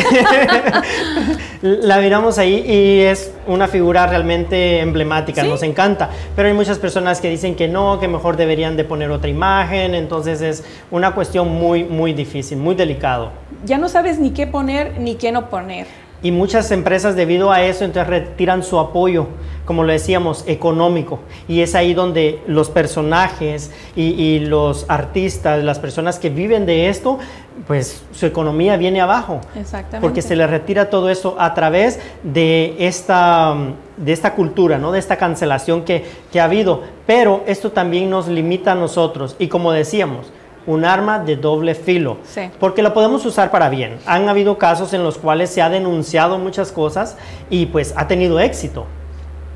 [1.62, 5.48] La miramos ahí y es una figura realmente emblemática, Sí.
[5.48, 6.10] nos encanta.
[6.36, 9.94] Pero hay muchas personas que dicen que no, que mejor deberían de poner otra imagen.
[9.94, 13.30] Entonces es una cuestión muy, muy difícil, muy delicado.
[13.64, 15.86] ya no sabes ni qué poner ni qué no poner.
[16.24, 19.26] Y muchas empresas debido a eso entonces retiran su apoyo,
[19.66, 21.20] como lo decíamos, económico.
[21.48, 26.88] Y es ahí donde los personajes y, y los artistas, las personas que viven de
[26.88, 27.18] esto,
[27.66, 29.42] pues su economía viene abajo.
[29.54, 30.00] Exactamente.
[30.00, 33.54] Porque se le retira todo eso a través de esta,
[33.98, 34.92] de esta cultura, ¿no?
[34.92, 36.84] de esta cancelación que, que ha habido.
[37.06, 39.36] Pero esto también nos limita a nosotros.
[39.38, 40.32] Y como decíamos,
[40.66, 42.18] un arma de doble filo.
[42.24, 42.50] Sí.
[42.58, 43.98] Porque la podemos usar para bien.
[44.06, 47.16] Han habido casos en los cuales se ha denunciado muchas cosas
[47.50, 48.86] y pues ha tenido éxito.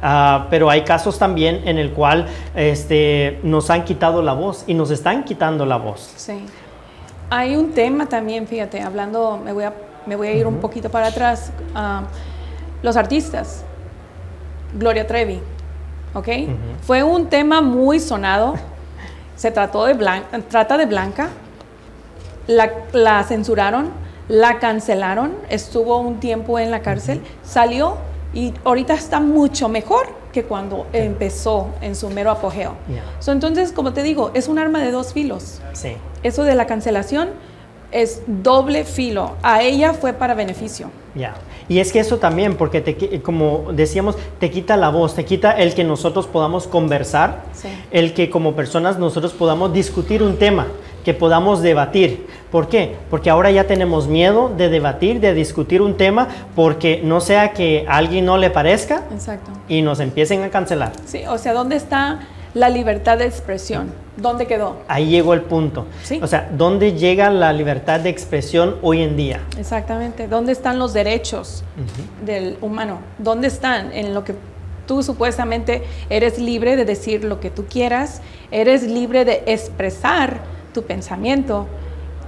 [0.01, 4.75] Ah, pero hay casos también en el cual este, nos han quitado la voz y
[4.75, 6.13] nos están quitando la voz.
[6.17, 6.45] Sí.
[7.31, 9.73] Hay un tema también, fíjate, hablando, me voy a,
[10.07, 11.53] me voy a ir un poquito para atrás.
[11.75, 12.05] ah,
[12.81, 13.65] los artistas,
[14.79, 15.41] Gloria Trevi,
[16.15, 16.29] ¿ok?
[16.83, 18.55] Fue un tema muy sonado.
[19.39, 21.29] Se trató de Blanca, trata de Blanca.
[22.49, 23.91] La, la censuraron,
[24.27, 27.99] la cancelaron, estuvo un tiempo en la cárcel, salió
[28.35, 32.75] y ahorita está mucho mejor que cuando empezó en su mero apogeo.
[33.21, 35.61] So, entonces, como te digo, es un arma de dos filos.
[35.73, 35.97] Sí.
[36.23, 37.31] Eso de la cancelación
[37.93, 39.37] es doble filo.
[39.43, 40.91] A ella fue para beneficio.
[41.15, 41.35] Ya.
[41.69, 45.25] Y es que eso también, porque te, qui- como decíamos, te quita la voz, te
[45.25, 47.69] quita el que nosotros podamos conversar, Sí.
[47.91, 50.67] el que como personas nosotros podamos discutir un tema,
[51.05, 52.27] que podamos debatir.
[52.51, 52.97] ¿Por qué?
[53.11, 57.85] Porque ahora ya tenemos miedo de debatir, de discutir un tema, porque no sea que
[57.89, 59.51] a alguien no le parezca Exacto.
[59.69, 60.93] y nos empiecen a cancelar.
[61.07, 62.21] Sí, o sea, ¿dónde está
[62.59, 63.93] la libertad de expresión?
[64.17, 64.79] ¿Dónde quedó?
[64.89, 65.87] Ahí llegó el punto.
[66.03, 66.19] Sí.
[66.21, 69.41] O sea, ¿dónde llega la libertad de expresión hoy en día?
[69.57, 70.27] Exactamente.
[70.27, 71.63] ¿Dónde están los derechos
[72.25, 72.99] del humano?
[73.19, 73.93] ¿Dónde están?
[73.93, 74.35] En lo que
[74.87, 80.41] tú supuestamente eres libre de decir lo que tú quieras, eres libre de expresar
[80.75, 81.69] tu pensamiento,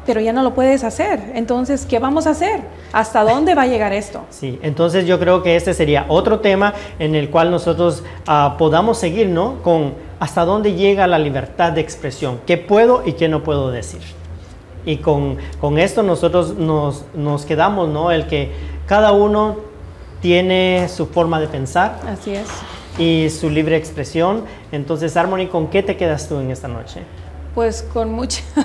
[0.06, 1.32] pero ya no lo puedes hacer.
[1.34, 2.62] Entonces, ¿qué vamos a hacer?
[2.92, 4.24] ¿Hasta dónde va a llegar esto?
[4.30, 8.98] Sí, entonces yo creo que este sería otro tema en el cual nosotros ah, podamos
[8.98, 9.62] seguir, ¿no?
[9.62, 14.00] Con hasta dónde llega la libertad de expresión, qué puedo y qué no puedo decir.
[14.84, 18.10] Y con, con esto nosotros nos, nos quedamos, ¿no?
[18.10, 18.50] El que
[18.86, 19.56] cada uno
[20.20, 22.48] tiene su forma de pensar Así es.
[22.98, 24.44] y su libre expresión.
[24.72, 27.02] Entonces, Harmony, ¿con qué te quedas tú en esta noche?
[27.54, 28.42] Pues con mucha...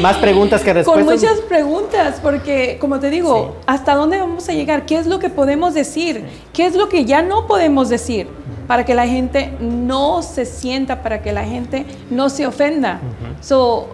[0.00, 1.06] Más preguntas que Con respuestas.
[1.30, 3.62] muchas preguntas, porque como te digo, Sí.
[3.66, 4.86] ¿hasta dónde vamos a llegar?
[4.86, 6.24] ¿Qué es lo que podemos decir?
[6.52, 8.28] ¿Qué es lo que ya no podemos decir?
[8.66, 13.00] Para que la gente no se sienta, para que la gente no se ofenda.
[13.40, 13.88] So,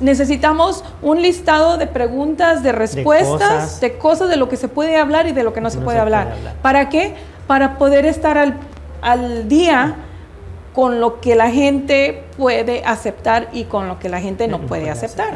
[0.00, 4.00] necesitamos un listado de preguntas, de respuestas, de cosas.
[4.18, 4.28] cosas.
[4.28, 5.98] de lo que se puede hablar y de lo que no se puede se puede
[6.00, 6.32] hablar.
[6.32, 6.54] hablar.
[6.62, 7.14] ¿Para qué?
[7.46, 8.56] Para poder estar al,
[9.02, 9.96] al día
[10.74, 14.66] con lo que la gente puede aceptar y con lo que la gente no No
[14.66, 15.34] puede puede aceptar.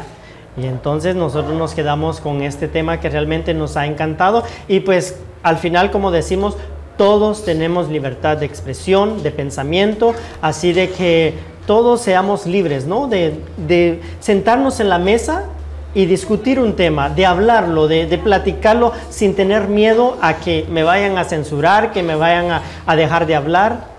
[0.57, 5.17] Y entonces nosotros nos quedamos con este tema que realmente nos ha encantado y pues
[5.41, 6.57] al final como decimos
[6.97, 11.33] todos tenemos libertad de expresión, de pensamiento, así de que
[11.65, 13.07] todos seamos libres, ¿no?
[13.07, 15.45] De, de sentarnos en la mesa
[15.93, 20.83] y discutir un tema, de hablarlo, de, de platicarlo sin tener miedo a que me
[20.83, 23.98] vayan a censurar, que me vayan a, a dejar de hablar.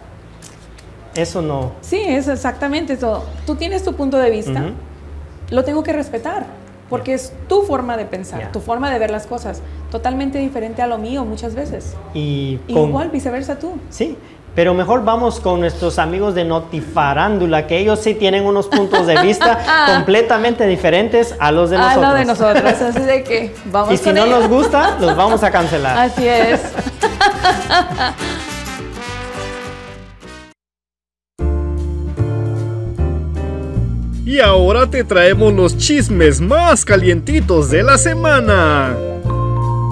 [1.21, 1.73] Eso no.
[1.81, 3.25] Sí, es exactamente eso.
[3.47, 4.63] Tú tienes tu punto de vista,
[5.51, 6.47] lo tengo que respetar,
[6.89, 10.87] porque es tu forma de pensar, tu forma de ver las cosas, totalmente diferente a
[10.87, 11.95] lo mío muchas veces.
[12.15, 13.73] Y con- Igual, viceversa tú.
[13.91, 14.17] Sí,
[14.55, 19.21] pero mejor vamos con nuestros amigos de Notifarándula, que ellos sí tienen unos puntos de
[19.23, 22.09] vista completamente diferentes a los de a nosotros.
[22.09, 25.43] lo de nosotros, así de que vamos Y si con no nos gusta, los vamos
[25.45, 25.97] a cancelar.
[25.99, 26.61] Así es.
[34.31, 38.97] Y ahora te traemos los chismes más calientitos de la semana.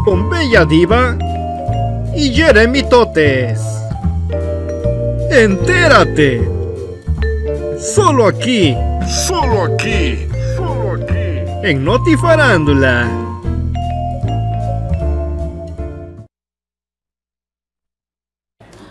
[0.05, 1.19] Con Bella Diva
[2.15, 3.61] y Jeremy Totes.
[5.33, 6.49] Entérate.
[7.81, 8.77] Solo aquí.
[9.27, 10.29] Solo aquí.
[10.57, 11.65] Solo aquí.
[11.65, 13.09] En Notifarándula.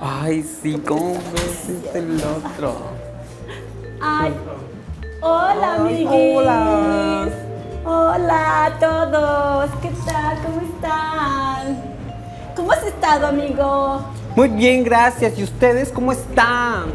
[0.01, 2.75] Ay, sí, ¿cómo ves este el otro?
[4.01, 4.33] Ay,
[5.27, 6.07] hola, amiguis.
[6.09, 7.29] hola.
[7.85, 9.69] Hola a todos.
[9.81, 10.37] ¿Qué tal?
[10.43, 11.81] ¿Cómo están?
[12.55, 14.01] ¿Cómo has estado, amigo?
[14.35, 15.37] Muy bien, gracias.
[15.37, 16.85] ¿Y ustedes cómo están?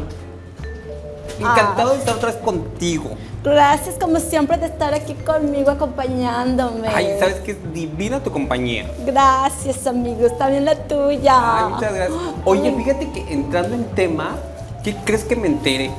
[1.39, 3.11] Encantado de estar otra vez contigo.
[3.43, 6.87] Gracias, como siempre, de estar aquí conmigo, acompañándome.
[6.87, 8.89] Ay, sabes que es divina tu compañía.
[9.05, 10.37] Gracias, amigos.
[10.37, 11.65] También la tuya.
[11.65, 12.19] Ay, muchas gracias.
[12.45, 14.35] Oye, fíjate que entrando en tema,
[14.83, 15.91] ¿qué crees que me entere?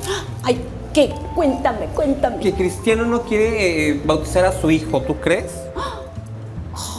[0.43, 0.59] Ay,
[0.95, 1.13] ¿qué?
[1.35, 2.39] Cuéntame, cuéntame.
[2.39, 5.51] Que Cristiano no quiere eh, bautizar a su hijo, ¿tú crees?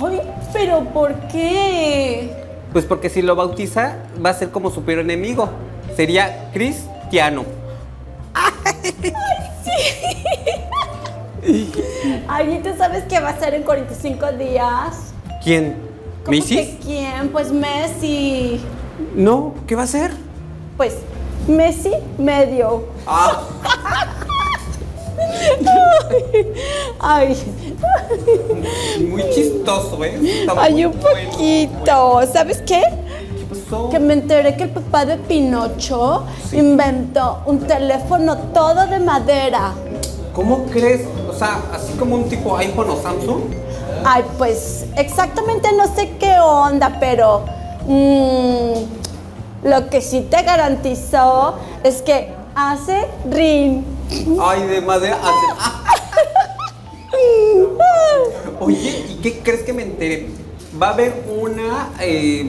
[0.02, 0.20] Ay,
[0.52, 2.30] pero ¿por qué?
[2.72, 5.48] Pues porque si lo bautiza, va a ser como su peor enemigo.
[5.96, 7.44] Sería cristiano.
[12.28, 15.14] Ay, ¿y tú sabes qué va a ser en 45 días?
[15.42, 15.74] ¿Quién?
[16.22, 16.58] ¿Cómo ¿Macy's?
[16.58, 17.28] que quién?
[17.30, 18.60] Pues Messi.
[19.14, 20.10] No, ¿qué va a hacer?
[20.76, 20.96] Pues
[21.48, 22.84] Messi medio.
[23.06, 23.38] Ah,
[27.00, 27.36] Ay,
[29.08, 30.18] muy chistoso, ¿eh?
[30.40, 31.30] Está ay, un bueno.
[31.30, 32.20] poquito.
[32.32, 32.82] ¿Sabes qué?
[32.82, 33.88] ¿Qué pasó?
[33.90, 39.72] Que me enteré que el papá de Pinocho inventó un teléfono todo de madera.
[40.34, 41.02] ¿Cómo crees?
[41.28, 43.42] O sea, así como un tipo iPhone o Samsung.
[44.04, 47.44] Ay, pues exactamente no sé qué onda, pero
[47.86, 48.72] mm,
[49.66, 53.82] lo que sí te garantizó es que hace ring.
[54.40, 55.18] Ay, de madera.
[55.20, 55.66] hace-.
[58.60, 60.28] Oye, ¿y qué crees que me enteré?
[60.80, 62.48] Va a haber una, eh,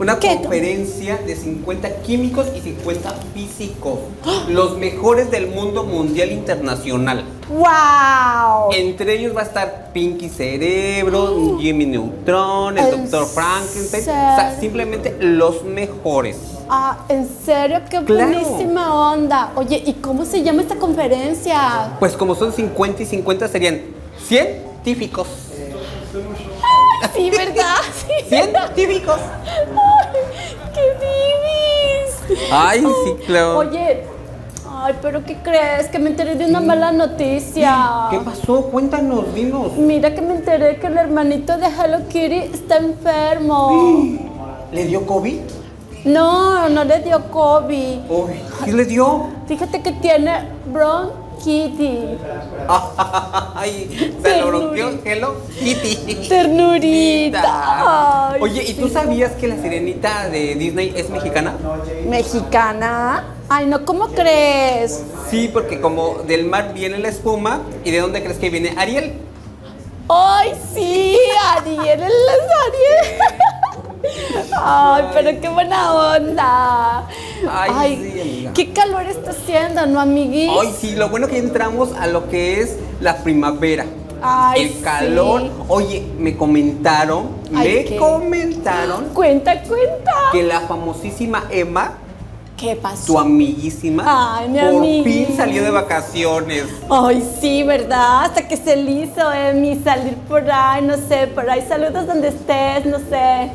[0.00, 0.36] una ¿Qué?
[0.36, 3.98] conferencia de 50 químicos y 50 físicos.
[4.48, 7.22] Los mejores del mundo mundial internacional.
[7.50, 8.72] ¡Wow!
[8.72, 13.26] Entre ellos va a estar Pinky Cerebro, Jimmy Neutron, el ¿En Dr.
[13.26, 14.02] Frankenstein.
[14.02, 16.38] O sea, simplemente los mejores.
[16.70, 17.80] Ah, ¿en serio?
[17.90, 18.30] ¡Qué Claro.
[18.32, 19.52] buenísima onda!
[19.54, 21.96] Oye, ¿y cómo se llama esta conferencia?
[21.98, 23.80] Pues como son 50 y 50 serían
[24.26, 25.26] científicos.
[27.14, 27.76] Sí, ¿verdad?
[27.94, 28.28] Sí.
[28.28, 29.18] Científicos.
[29.46, 32.42] Ay, ¡Qué vivis!
[32.52, 33.58] Ay, sí, claro.
[33.58, 34.04] Oye,
[34.68, 35.88] ay, pero ¿qué crees?
[35.88, 38.06] Que me enteré de una mala noticia.
[38.10, 38.62] ¿Qué pasó?
[38.64, 39.72] Cuéntanos, dinos.
[39.76, 43.70] Mira que me enteré que el hermanito de Hello Kitty está enfermo.
[44.72, 45.38] ¿Le dio COVID?
[46.04, 47.98] No, no le dio COVID.
[48.08, 48.32] Uy,
[48.64, 49.26] ¿qué le dio?
[49.46, 50.32] Fíjate que tiene
[50.72, 51.29] bronquitis.
[53.54, 56.28] Ay, se lo bloqueó Hello Kitty.
[56.28, 58.32] Ternurita.
[58.32, 58.94] Ay, Oye, ¿y tú sí.
[58.94, 61.54] sabías que la sirenita de Disney es mexicana?
[62.06, 63.24] ¿Mexicana?
[63.48, 65.02] Ay, no, ¿cómo crees?
[65.30, 69.14] Sí, porque como del mar viene la espuma, ¿y de dónde crees que viene Ariel?
[70.08, 71.16] Ay, sí,
[71.56, 73.18] Ariel, es Ariel.
[74.62, 77.06] Ay, pero qué buena onda.
[77.50, 78.52] Ay, sí, amiga.
[78.54, 80.50] qué calor está haciendo, ¿no, amiguis?
[80.60, 83.86] Ay, sí, lo bueno que ya entramos a lo que es la primavera.
[84.22, 85.42] Ay, El calor.
[85.42, 85.50] sí.
[85.68, 87.96] Oye, me comentaron, Ay, me ¿qué?
[87.96, 90.12] comentaron Cuenta, cuenta.
[90.32, 91.94] que la famosísima Emma,
[92.58, 93.06] ¿Qué pasó?
[93.14, 94.04] tu amiguísima,
[94.36, 95.26] Ay, mi por amiguis.
[95.26, 96.64] fin salió de vacaciones.
[96.90, 98.24] Ay, sí, ¿verdad?
[98.24, 101.64] Hasta que se le hizo, Emi, salir por ahí, no sé, por ahí.
[101.66, 103.50] Saludos donde estés, no sé.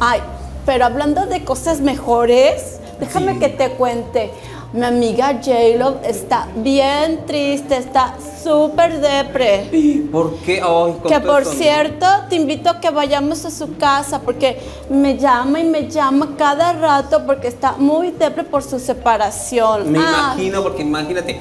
[0.00, 0.20] Ay,
[0.64, 3.38] pero hablando de cosas mejores, déjame Sí.
[3.40, 4.30] que te cuente.
[4.72, 9.70] Mi amiga J-Lo está bien triste, está súper depre.
[10.12, 10.60] ¿Por qué?
[11.08, 14.58] Que por cierto, te invito a que vayamos a su casa porque
[14.90, 19.90] me llama y me llama cada rato porque está muy depre por su separación.
[19.92, 21.40] Me Ah, imagino, porque imagínate,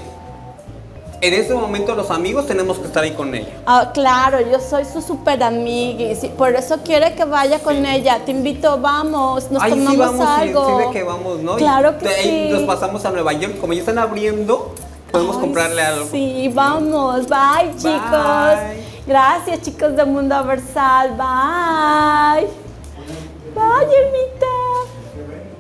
[1.22, 3.50] en ese momento los amigos tenemos que estar ahí con ella.
[3.66, 8.20] Ah, claro, yo soy su super amiguis y por eso quiere que vaya con ella.
[8.26, 10.66] Te invito, vamos, nos Ay, tomamos sí, vamos, sí, algo.
[10.80, 11.56] sí, de que vamos, ¿no?
[11.56, 12.50] Claro que sí.
[12.52, 14.74] Nos pasamos a Nueva York, como ya están abriendo,
[15.12, 16.08] podemos Ay, comprarle algo.
[16.12, 17.28] Sí, vamos.
[17.28, 18.60] Bye, chicos.
[19.08, 21.12] Gracias, chicos de Mundo Versal.
[21.12, 22.48] Bye.
[23.54, 24.46] Bye, Ermita.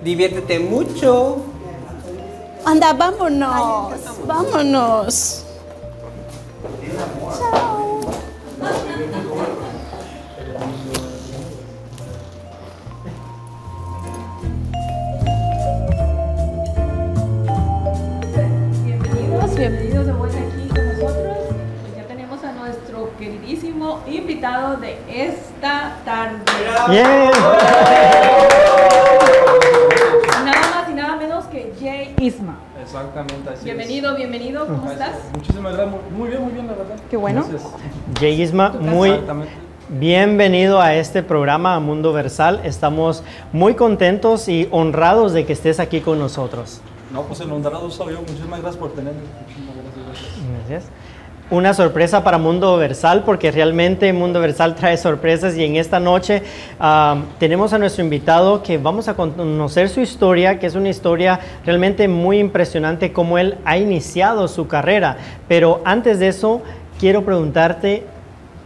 [0.03, 1.37] Diviértete mucho.
[2.65, 3.93] Anda, vámonos.
[4.25, 5.44] Vámonos.
[6.65, 8.01] Chao.
[18.83, 21.37] Bienvenidos, bienvenidos de vuelta aquí con nosotros.
[21.81, 26.39] Pues ya tenemos a nuestro queridísimo invitado de esta tarde.
[26.89, 27.31] Yeah.
[30.43, 32.57] Nada más y nada menos que Jay Isma.
[32.85, 33.63] Exactamente, así es.
[33.63, 35.15] Bienvenido, bienvenido, ¿cómo estás?
[35.35, 36.01] Muchísimas gracias.
[36.15, 36.95] Muy- bien, muy bien, la verdad.
[37.09, 37.43] Qué bueno.
[37.49, 37.71] Gracias.
[38.19, 39.53] Jay Isma, muy Exactamente.
[39.89, 42.61] bienvenido a este programa a Mundo Versal.
[42.63, 46.79] Estamos muy contentos y honrados de que estés aquí con nosotros.
[47.11, 48.19] No, pues el honrado soy yo.
[48.19, 49.21] Muchísimas gracias por tenerme.
[49.47, 50.59] Muchísimas gracias.
[50.69, 50.91] gracias.
[51.51, 56.41] Una sorpresa para Mundo Versal porque realmente Mundo Versal trae sorpresas y en esta noche
[57.37, 62.07] tenemos a nuestro invitado que vamos a conocer su historia, que es una historia realmente
[62.07, 65.17] muy impresionante cómo él ha iniciado su carrera.
[65.47, 66.63] Pero antes de eso,
[66.99, 68.07] quiero preguntarte,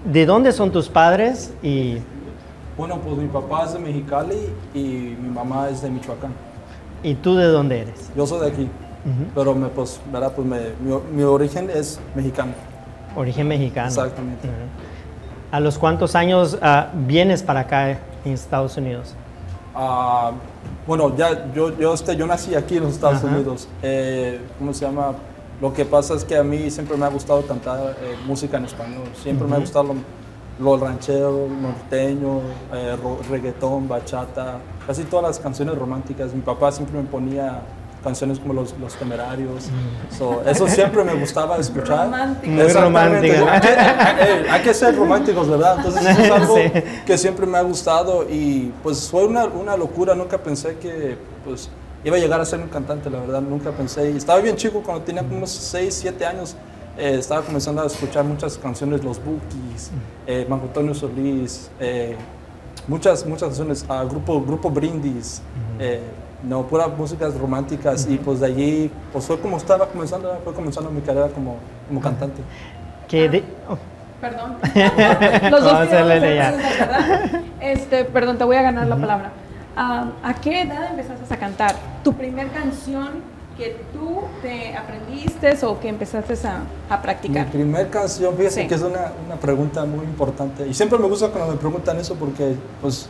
[0.05, 1.53] ¿de dónde son tus padres?
[1.61, 1.97] Y,
[2.77, 4.37] Bueno, pues mi papá es de Mexicali
[4.73, 6.31] y mi mamá es de Michoacán.
[7.03, 8.09] y tú de dónde eres?
[8.15, 8.69] Yo soy de aquí.
[9.33, 10.33] Pero me, pues, ¿verdad?
[10.35, 12.51] Pues me- mi, mi origen es mexicano.
[13.15, 13.87] Origen mexicano.
[13.87, 14.47] Exactamente.
[14.47, 14.55] Ujú.
[15.51, 17.97] ¿A los cuántos años ah, vienes para acá en
[18.33, 19.15] Estados Unidos?
[19.73, 20.31] Ah,
[20.85, 23.27] bueno, ya yo, yo, este, yo nací aquí en los Estados Ajá.
[23.27, 23.67] Unidos.
[23.81, 25.13] Eh, ¿Cómo se llama?
[25.61, 28.65] Lo que pasa es que a mí siempre me ha gustado cantar eh, música en
[28.65, 29.03] español.
[29.21, 29.95] Siempre me ha gustado lo,
[30.77, 32.41] lo ranchero, norteño,
[32.73, 32.95] eh,
[33.29, 36.33] reggaetón, bachata, casi todas las canciones románticas.
[36.33, 37.61] Mi papá siempre me ponía
[38.03, 39.65] canciones como Los, los Temerarios.
[40.17, 42.05] So, eso siempre me gustaba escuchar.
[42.05, 42.51] Romántico.
[42.53, 43.45] Muy romántico.
[43.49, 45.77] Hay que, eh, hay que ser románticos, ¿verdad?
[45.77, 46.71] Entonces eso es algo Sí.
[47.05, 50.15] que siempre me ha gustado y pues fue una, una locura.
[50.15, 51.69] Nunca pensé que pues
[52.03, 53.41] iba a llegar a ser un cantante, la verdad.
[53.41, 54.11] Nunca pensé.
[54.11, 56.55] Y estaba bien chico cuando tenía como unos 6, 7 años.
[56.97, 59.91] eh, estaba comenzando a escuchar muchas canciones, Los Bookies,
[60.27, 62.15] eh, Marco Antonio Solís, eh,
[62.87, 65.41] muchas, muchas canciones, ah, grupo, grupo Brindis,
[65.79, 66.01] eh,
[66.43, 70.89] no, puras músicas románticas y pues de allí, pues fue como estaba comenzando, fue comenzando
[70.89, 72.41] mi carrera como, como cantante.
[73.07, 73.77] Que de- oh,
[74.21, 74.57] Perdón.
[75.51, 77.41] Los dos Vamos a quedamos hacerle ya.
[77.61, 79.31] Este, perdón, te voy a ganar la palabra.
[79.77, 81.75] Ah, ¿A qué edad empezaste a cantar?
[82.03, 83.07] ¿Tu primer canción
[83.57, 86.57] que tú te aprendiste o que empezaste a,
[86.89, 87.47] a Mi practicar?
[87.47, 88.67] primer canción, fíjese Sí.
[88.67, 90.67] que es una, una pregunta muy importante.
[90.67, 93.09] Y siempre me gusta cuando me preguntan eso porque pues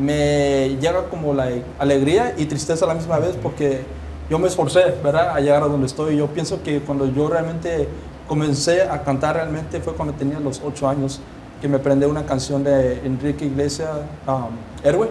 [0.00, 1.48] me llega como la
[1.78, 3.82] alegría y tristeza a la misma vez porque
[4.28, 5.30] yo me esforcé, ¿verdad?
[5.34, 6.16] A llegar a donde estoy.
[6.16, 7.88] Yo pienso que cuando yo realmente
[8.28, 11.20] comencé a cantar realmente fue cuando tenía los ocho años
[11.60, 13.90] que me aprendí una canción de Enrique Iglesias,
[14.26, 14.50] um,
[14.82, 15.10] Héroe,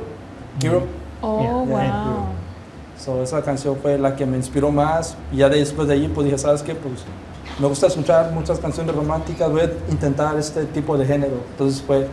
[0.61, 0.83] Hero.
[1.21, 1.67] Oh, Yeah, wow.
[1.67, 2.03] yeah.
[2.97, 6.25] So, esa canción fue la que me inspiró más y ya después de allí pues
[6.25, 6.75] dije, ¿sabes qué?
[6.75, 7.03] Pues
[7.59, 11.35] me gusta escuchar muchas canciones románticas, voy a intentar este tipo de género.
[11.51, 12.07] Entonces fue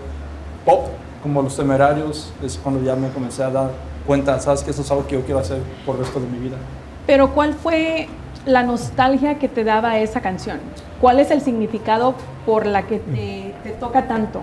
[0.65, 0.87] pop,
[1.27, 3.71] como Los Temerarios, es cuando ya me comencé a dar
[4.07, 6.39] cuenta, ¿sabes que Eso es algo que yo quiero hacer por el resto de mi
[6.39, 6.57] vida.
[7.05, 8.09] Pero ¿cuál fue
[8.45, 10.59] la nostalgia que te daba esa canción?
[11.01, 12.15] ¿Cuál es el significado
[12.47, 14.41] por la que te, te toca tanto?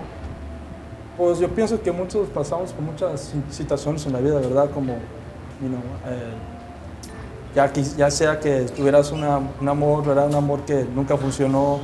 [1.16, 4.68] Pues yo pienso que muchos pasamos por muchas situaciones en la vida, ¿verdad?
[4.70, 4.92] Como,
[5.62, 6.32] you know, eh,
[7.54, 10.26] ya, quis- ya sea que tuvieras una, un amor, ¿verdad?
[10.28, 11.78] Un amor que nunca funcionó,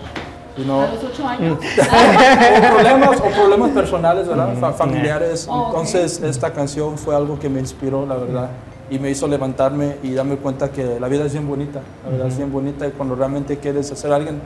[0.57, 1.59] you know, A los ocho años.
[1.59, 4.55] o problemas, o problemas personales, ¿verdad?
[4.61, 5.46] Fa- familiares.
[5.48, 5.66] Oh, ok.
[5.68, 8.51] Entonces, esta canción fue algo que me inspiró, la verdad.
[8.90, 11.80] Y me hizo levantarme y darme cuenta que la vida es bien bonita.
[12.05, 14.40] La verdad es bien bonita y cuando realmente quieres hacer a alguien,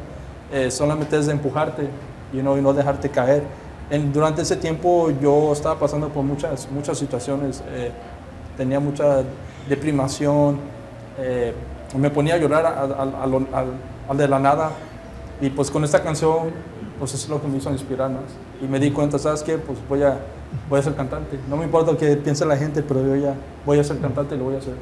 [0.53, 1.89] eh, solamente es de empujarte
[2.33, 3.43] you know, y no dejarte caer.
[3.91, 7.63] En- durante ese tiempo yo estaba pasando por muchas, muchas situaciones.
[7.71, 7.91] eh,
[8.57, 9.23] tenía mucha
[9.69, 10.59] deprimación.
[11.19, 11.55] eh,
[11.97, 13.67] me ponía a llorar al- al- al-
[14.09, 14.71] al de la nada.
[15.41, 16.51] Y pues con esta canción,
[16.99, 18.23] pues eso es lo que me hizo inspirar más.
[18.63, 19.59] Y me di cuenta, ¿sabes qué?
[19.59, 20.19] Pues voy a,
[20.69, 21.39] voy a ser cantante.
[21.49, 23.35] No me importa lo que piense la gente, pero yo ya
[23.67, 24.75] voy a ser cantante y lo voy a hacer.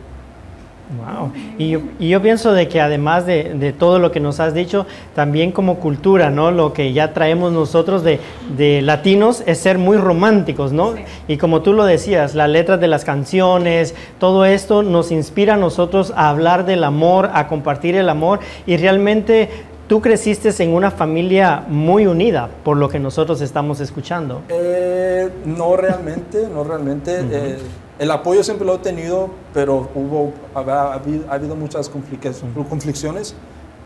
[0.98, 1.32] Wow.
[1.56, 4.52] Y yo, y yo pienso de que además de, de todo lo que nos has
[4.52, 4.84] dicho,
[5.14, 6.50] también como cultura, ¿no?
[6.50, 8.20] Lo que ya traemos nosotros de,
[8.58, 10.94] de latinos es ser muy románticos, ¿no?
[10.94, 11.02] Sí.
[11.28, 15.56] Y como tú lo decías, las letras de las canciones, todo esto nos inspira a
[15.56, 19.48] nosotros a hablar del amor, a compartir el amor y realmente
[19.92, 24.40] tú creciste en una familia muy unida, por lo que nosotros estamos escuchando.
[24.48, 27.20] Eh, no realmente, no realmente.
[27.30, 27.58] Eh,
[27.98, 32.32] el apoyo siempre lo he tenido, pero hubo, ha, ha habido, ha habido muchas conflic-
[32.70, 33.34] conflicciones.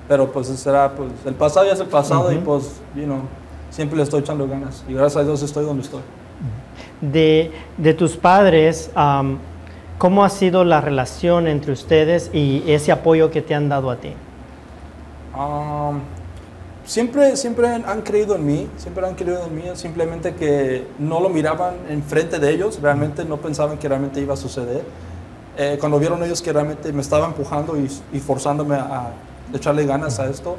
[0.07, 3.23] Pero pues será, pues el pasado ya es el pasado y pues, you know,
[3.71, 4.85] siempre le estoy echando ganas.
[4.89, 6.03] Y gracias a Dios estoy donde estoy.
[7.01, 9.39] de, de tus padres, am,
[9.99, 13.97] ¿cómo ha sido la relación entre ustedes y ese apoyo que te han dado a
[13.97, 14.13] ti?
[16.87, 21.29] Siempre, siempre han, creído en mí, siempre han creído en mí, simplemente que no lo
[21.29, 24.85] miraban enfrente de ellos, realmente no pensaban que realmente iba a suceder.
[25.59, 29.11] Eh, cuando vieron ellos que realmente me estaba empujando y, forzándome a,
[29.53, 30.57] echarle ganas a esto,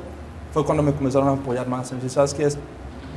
[0.54, 1.94] fue cuando me comenzaron a apoyar más.
[2.06, 2.58] Y sabes que es,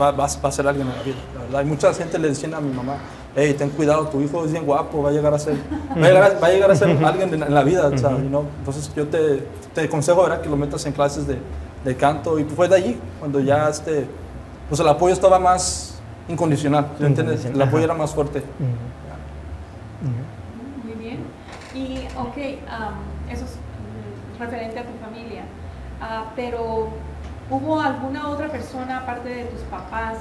[0.01, 1.17] va, a ser alguien en la vida,
[1.51, 2.99] la mucha gente le decían a mi mamá,
[3.37, 5.55] hey, ten cuidado, tu hijo es bien guapo, va a llegar a ser,
[5.91, 8.47] va a llegar a, va a, llegar a ser alguien en, en la vida, know?
[8.59, 10.41] Entonces yo te, te aconsejo ¿verdad?
[10.41, 11.39] que lo metas en clases de,
[11.85, 14.07] de canto y fue de allí cuando ya este,
[14.69, 17.45] pues el apoyo estaba más incondicional, ¿sí ¿me entiendes?
[17.45, 18.43] El apoyo era más fuerte.
[20.85, 21.19] Muy bien.
[21.75, 22.37] Y, ok,
[22.69, 22.95] am,
[23.29, 25.43] eso es mm, referente a tu familia.
[26.01, 26.89] Ah, pero,
[27.51, 30.19] ¿hubo alguna otra persona, aparte de tus papás,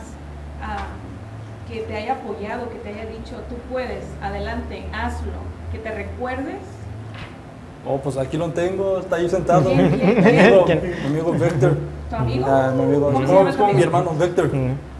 [1.72, 5.32] que te haya apoyado, que te haya dicho, tú puedes, adelante, hazlo,
[5.72, 6.58] que te recuerdes?
[7.88, 9.70] Oh, pues aquí lo tengo, está ahí sentado.
[9.70, 10.82] ¿Quién, quién, Mi amigo, quién?
[11.02, 11.78] mi amigo Víctor.
[12.10, 12.46] ¿Tu amigo?
[12.48, 13.12] Ah, mi amigo.
[13.12, 13.80] ¿Cómo tu como mi amigo?
[13.84, 14.50] hermano, Víctor.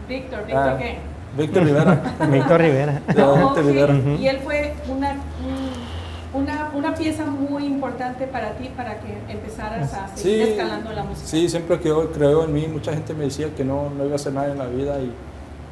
[0.08, 0.98] Víctor, ¿Víctor Ah, qué?
[1.36, 2.02] Víctor Rivera.
[2.32, 3.00] Víctor Rivera.
[3.06, 3.94] De la gente Ok, Rivera.
[4.18, 9.92] Y él fue una, un- una, una pieza muy importante para ti, para que empezaras
[9.92, 11.26] a seguir Sí, escalando la música.
[11.26, 14.16] sí, siempre que creo en mí, mucha gente me decía que no, no iba a
[14.16, 15.12] hacer nada en la vida y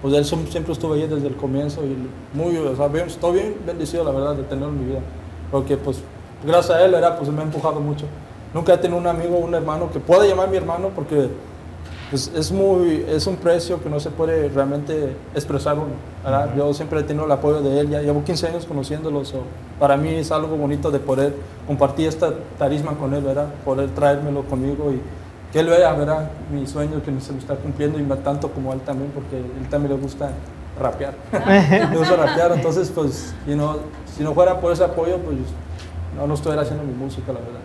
[0.02, 1.96] pues él siempre estuvo ahí desde el comienzo y
[2.36, 5.00] muy, o sea, bien- estoy bien bendecido la verdad de tenerlo en mi vida,
[5.50, 5.98] porque pues
[6.46, 8.06] gracias a él era, pues me ha empujado mucho
[8.54, 11.28] nunca he tenido un amigo, un hermano que pueda llamar mi hermano porque
[12.10, 15.92] pues, es, muy, es un precio que no se puede realmente expresar uno.
[16.24, 16.54] ¿verdad?
[16.56, 19.42] Yo siempre he tenido el apoyo de él, ya llevo 15 años conociéndolo, so,
[19.78, 21.34] para mí es algo bonito de poder
[21.66, 23.48] compartir esta tarisma con él, ¿verdad?
[23.64, 25.00] poder traérmelo conmigo y
[25.52, 26.30] que él vea ¿verdad?
[26.52, 29.68] mi sueño que se lo está cumpliendo y me- tanto como él también, porque él
[29.70, 30.30] también le gusta
[30.78, 31.14] rapear.
[31.90, 35.36] le gusta rapear, entonces pues, you know, si no fuera por ese apoyo, pues
[36.16, 37.60] no, no estuviera haciendo mi música, la verdad.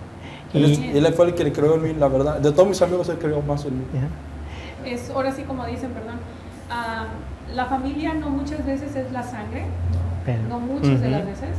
[0.53, 2.37] Él, él fue el que le creó en mí, la verdad.
[2.39, 3.85] De todos mis amigos, él creó más en mí.
[4.85, 6.19] Es ahora sí como dicen, perdón.
[6.69, 7.05] ah,
[7.53, 9.65] la familia no muchas veces es la sangre,
[10.25, 11.49] Pero- no muchas de las veces.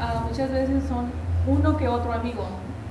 [0.00, 1.06] Ah, muchas veces son
[1.46, 2.46] uno que otro amigo.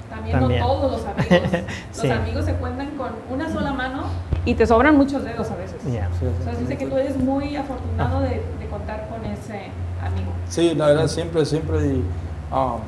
[0.09, 0.59] También, También.
[0.61, 1.51] no todos los amigos.
[1.51, 2.09] Los Sí.
[2.09, 4.03] amigos se cuentan con una sola mano
[4.45, 5.77] y te sobran muchos dedos a veces.
[5.85, 6.09] Ya.
[6.19, 8.29] Sí, O sea, así que tú eres muy afortunado de,
[8.59, 9.67] de contar con ese
[10.03, 10.31] amigo.
[10.47, 12.03] Sí, la verdad, siempre, siempre, y,
[12.51, 12.79] um,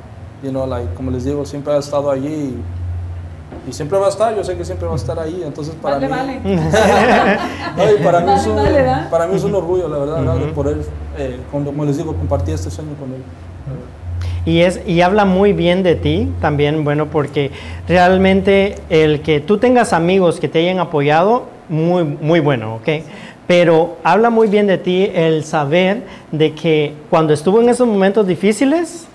[0.43, 4.09] you know, like, como les digo, siempre ha estado allí y, y siempre va a
[4.09, 6.55] estar, yo sé que siempre va a estar ahí, entonces para Vale, mí...
[6.55, 6.59] vale.
[7.77, 8.55] No, y para, mí es Vale, un,
[8.85, 10.35] vale, para mí es un orgullo, la verdad, ¿verdad?
[10.35, 10.77] de poder,
[11.17, 13.21] eh, como como les digo, compartir este sueño con él.
[14.45, 17.51] Y, es, y habla muy bien de ti también, bueno, porque
[17.87, 22.89] realmente el que tú tengas amigos que te hayan apoyado, muy, muy bueno, ¿ok?
[23.47, 28.25] Pero habla muy bien de ti el saber de que cuando estuvo en esos momentos
[28.25, 29.07] difíciles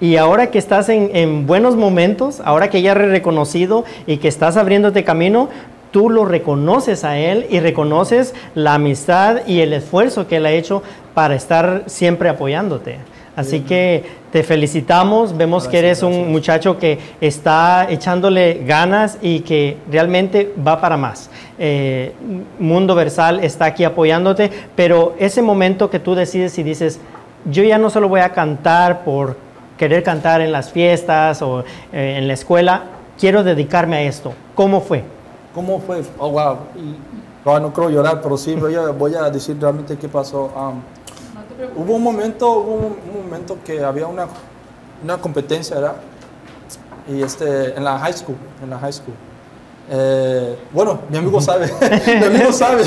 [0.00, 4.28] y ahora que estás en, en buenos momentos, ahora que ya eres reconocido y que
[4.28, 5.48] estás abriéndote camino,
[5.92, 10.50] tú lo reconoces a él y reconoces la amistad y el esfuerzo que él ha
[10.50, 10.82] hecho
[11.14, 12.98] para estar siempre apoyándote.
[13.36, 19.76] Así que te felicitamos, vemos que eres un muchacho que está echándole ganas y que
[19.90, 21.28] realmente va para más.
[21.58, 22.14] Eh,
[22.58, 26.98] Mundo Versal está aquí apoyándote, pero ese momento que tú decides y dices,
[27.44, 29.36] yo ya no solo voy a cantar por
[29.76, 31.60] querer cantar en las fiestas o
[31.92, 32.84] eh, en la escuela,
[33.18, 34.32] quiero dedicarme a esto.
[34.54, 35.04] ¿Cómo fue?
[35.54, 36.02] ¿Cómo fue?
[36.18, 36.56] Oh, wow.
[36.74, 36.96] Y,
[37.44, 40.50] no, no creo llorar, pero sí, voy a, voy a decir realmente qué pasó.
[40.56, 40.80] Um.
[41.74, 44.26] Hubo un momento, hubo un, un momento que había una,
[45.02, 45.96] una competencia, ¿verdad?
[47.08, 49.14] Y este, en la high school, en la high school.
[49.88, 51.72] Eh, bueno, mi amigo sabe,
[52.06, 52.82] mi amigo sabe,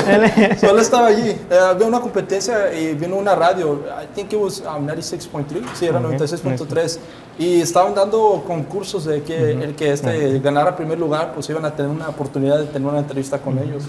[0.60, 1.30] solo estaba allí.
[1.30, 5.86] Eh, había una competencia y vino una radio, I think it was um, 96.3, sí,
[5.86, 6.98] era Ok, 96.3,
[7.38, 11.74] y estaban dando concursos de que el que este ganara primer lugar, pues iban a
[11.74, 13.84] tener una oportunidad de tener una entrevista con ellos.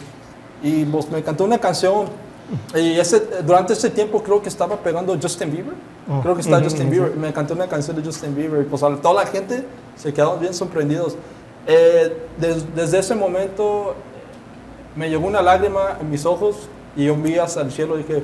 [0.63, 2.05] Y pues, me cantó una canción
[2.75, 5.73] y ese, durante ese tiempo creo que estaba pegando Justin Bieber.
[6.09, 6.21] Oh.
[6.21, 6.89] Creo que Ujú, Justin.
[6.89, 7.15] Bieber.
[7.15, 10.39] Me cantó una canción de Justin Bieber y pues a toda la gente se quedaron
[10.39, 11.15] bien sorprendidos.
[11.67, 13.93] Eh, des- desde ese momento
[14.95, 18.23] me llegó una lágrima en mis ojos y yo vi hacia el cielo y dije,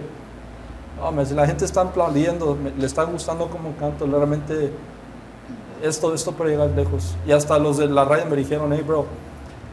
[1.01, 4.71] "Oh, me- la gente está aplaudiendo, me- le está gustando cómo canto, realmente
[5.83, 7.15] esto, esto puede llegar lejos.
[7.27, 9.05] Y hasta los de la radio me dijeron, hey bro,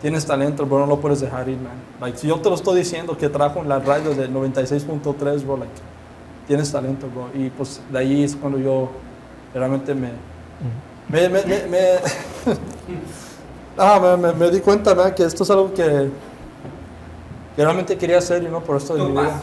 [0.04, 1.72] tienes talento, bro, no lo puedes dejar ir, man.
[1.98, 5.56] Like, si yo te lo estoy diciendo que trajo en la radio del 96.3, bro,
[5.56, 5.72] like,
[6.46, 7.30] tienes talento, bro.
[7.32, 8.90] Y pues de ahí es cuando yo
[9.54, 10.10] realmente me...
[11.08, 11.98] Me, me, me, me-
[13.78, 16.10] Ah, me, me- me di cuenta, man, que esto es algo que,
[17.56, 19.40] que realmente quería hacer y no por esto de mi vida.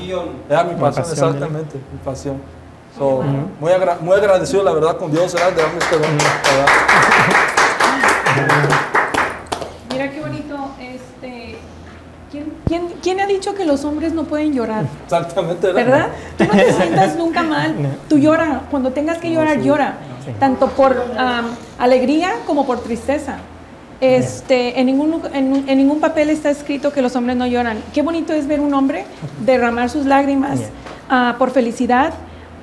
[0.48, 1.32] Era mi pasión, pasión, ¿eh?
[1.34, 2.36] exactamente, mi pasión.
[3.00, 3.24] So,
[3.60, 5.54] muy, agra- muy agradecido, la verdad, con Dios, ¿verdad?
[5.54, 6.68] De darme este don, ¿verdad?
[9.92, 10.56] Mira qué bonito.
[10.80, 11.58] Este,
[12.32, 14.86] ¿quién, quién, ha dicho que los hombres no pueden llorar?
[15.06, 16.08] Exactamente, ¿Verdad?
[16.38, 17.76] Tú no te sientas nunca mal.
[18.08, 18.62] Tú llora.
[18.72, 19.96] Cuando tengas que llorar, llora.
[20.40, 21.46] Tanto por am,
[21.78, 23.38] alegría como por tristeza.
[24.00, 27.78] Este, en, ningún, en, en ningún papel está escrito que los hombres no lloran.
[27.94, 29.06] Qué bonito es ver un hombre
[29.46, 30.60] derramar sus lágrimas
[31.10, 32.14] ah, por felicidad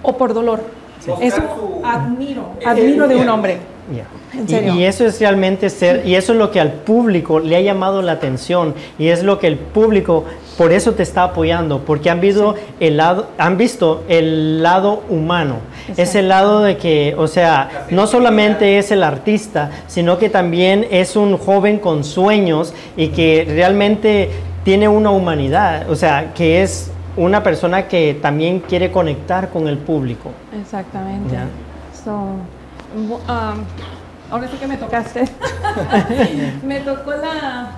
[0.02, 0.77] o por dolor.
[1.20, 3.58] Eso admiro, admiro de un hombre.
[3.94, 4.04] Ya.
[4.38, 4.74] En Y- serio.
[4.74, 8.02] Y, eso es realmente ser, y eso es lo que al público le ha llamado
[8.02, 10.24] la atención, y es lo que el público
[10.58, 15.54] por eso te está apoyando, porque han visto el lado, han visto el lado humano,
[15.96, 20.86] es el lado de que, o sea, no solamente es el artista, sino que también
[20.90, 24.30] es un joven con sueños y que realmente
[24.64, 29.76] tiene una humanidad, o sea, que es una persona que también quiere conectar con el
[29.76, 30.30] público.
[30.60, 31.34] Exactamente.
[31.34, 31.46] Ya.
[32.04, 32.12] So,
[32.94, 33.64] um,
[34.30, 35.24] ahora sí que me tocaste.
[36.64, 37.72] me tocó la,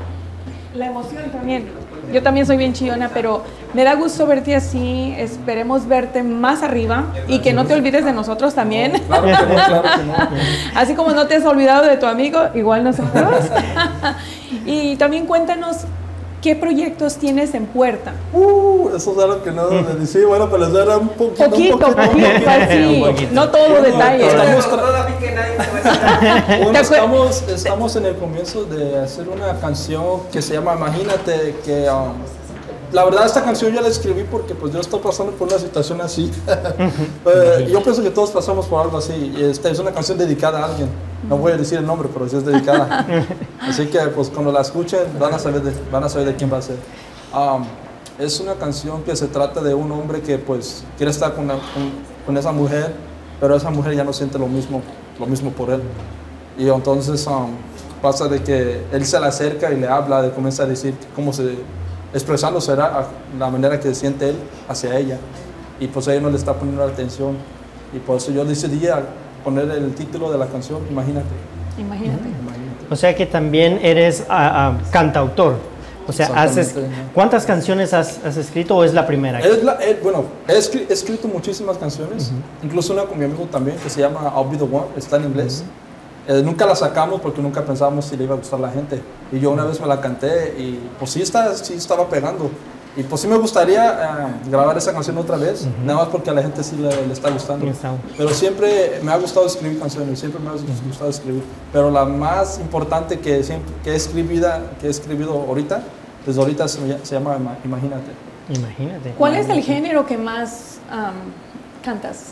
[0.75, 1.69] la emoción también.
[2.13, 5.15] Yo también soy bien chillona, pero me da gusto verte así.
[5.17, 8.93] Esperemos verte más arriba y que no te olvides de nosotros también.
[9.07, 10.29] Claro que no, claro que no.
[10.75, 13.47] Así como no te has olvidado de tu amigo, igual nosotros.
[14.67, 15.87] y también cuéntanos
[16.43, 18.13] ¿qué proyectos tienes en puerta?
[18.33, 20.27] Uh, eso es algo que no decir.
[20.27, 21.45] Bueno, pero les era un poquito.
[21.45, 22.51] un Poquito, poquito, poquito, un poquito.
[22.71, 23.33] sí, Un poquito.
[23.33, 24.27] no todo Bueno, detalle.
[24.27, 24.67] estamos
[26.59, 30.75] Bueno, ¿Te acuer- estamos, estamos en el comienzo de hacer una canción que se llama
[30.75, 32.13] Imagínate, que um,
[32.93, 36.01] la verdad esta canción yo la escribí porque pues yo estoy pasando por una situación
[36.01, 36.31] así.
[37.27, 39.35] Eh, yo pienso que todos pasamos por algo así.
[39.39, 40.89] Esta es una canción dedicada a alguien.
[41.29, 43.07] No voy a decir el nombre, pero sí es dedicada.
[43.61, 46.53] así que pues cuando la escuchen van a saber de, van a saber de quién
[46.53, 46.77] va a ser.
[47.35, 47.65] Um,
[48.19, 51.55] es una canción que se trata de un hombre que pues quiere estar con, la-
[51.55, 51.91] con,
[52.27, 52.93] con esa mujer,
[53.39, 54.83] pero esa mujer ya no siente lo mismo,
[55.19, 55.83] lo mismo por él.
[56.59, 57.51] Y entonces um,
[58.03, 61.33] pasa de que él se le acerca y le habla, de comienza a decir cómo
[61.33, 61.57] se,
[62.15, 63.07] expresándose la,
[63.39, 64.37] la manera que siente él
[64.69, 65.19] hacia ella.
[65.79, 67.37] Y pues ella no le está poniendo atención.
[67.95, 69.03] Y por eso yo decidí a
[69.45, 71.27] poner el título de la canción, Imagínate.
[71.79, 72.29] Imagínate.
[72.29, 72.87] Imagínate.
[72.91, 75.57] O sea que también eres ah, ah, cantautor.
[76.07, 76.75] O sea, haces.
[77.15, 79.39] ¿cuántas canciones has, has escrito o es la primera?
[79.39, 82.33] Es la- eh, bueno, he, escri- he escrito muchísimas canciones,
[82.65, 85.25] incluso una con mi amigo también que se llama I'll Be the One, está en
[85.27, 85.63] inglés.
[86.31, 89.03] Eh, nunca la sacamos porque nunca pensábamos si le iba a gustar a la gente.
[89.33, 92.49] Y yo una vez me la canté y pues sí, está, sí estaba pegando.
[92.97, 96.33] Y pues sí me gustaría eh, grabar esa canción otra vez, nada más porque a
[96.33, 97.67] la gente sí le, le está gustando.
[98.17, 100.53] Pero siempre me ha gustado escribir canciones, siempre me ha
[100.87, 101.43] gustado escribir.
[101.73, 105.83] Pero la más importante que, siempre, que, he, escribida, que he escribido ahorita,
[106.25, 108.11] desde ahorita se, se llama Ima- Imagínate.
[108.49, 109.11] Imagínate.
[109.19, 110.79] ¿Cuál es el género que más
[111.83, 112.27] cantas?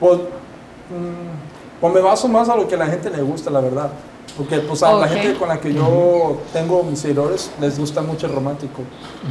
[0.00, 1.51] Pues, mm,
[1.82, 3.90] pues me baso más a lo que a la gente le gusta, la verdad.
[4.36, 8.28] Porque pues, a la gente con la que yo tengo mis seguidores les gusta mucho
[8.28, 8.82] el romántico,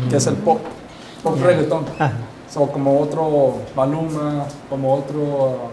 [0.09, 0.59] que es el pop,
[1.23, 1.85] pop reggaetón.
[1.97, 2.11] Ajá.
[2.49, 5.69] So, como otro Maluma, como otro, um,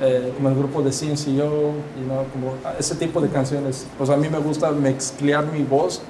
[0.00, 3.84] eh, como el grupo de CNCO, you know, como ese tipo de canciones.
[3.98, 6.02] Pues a mí me gusta mezclar mi voz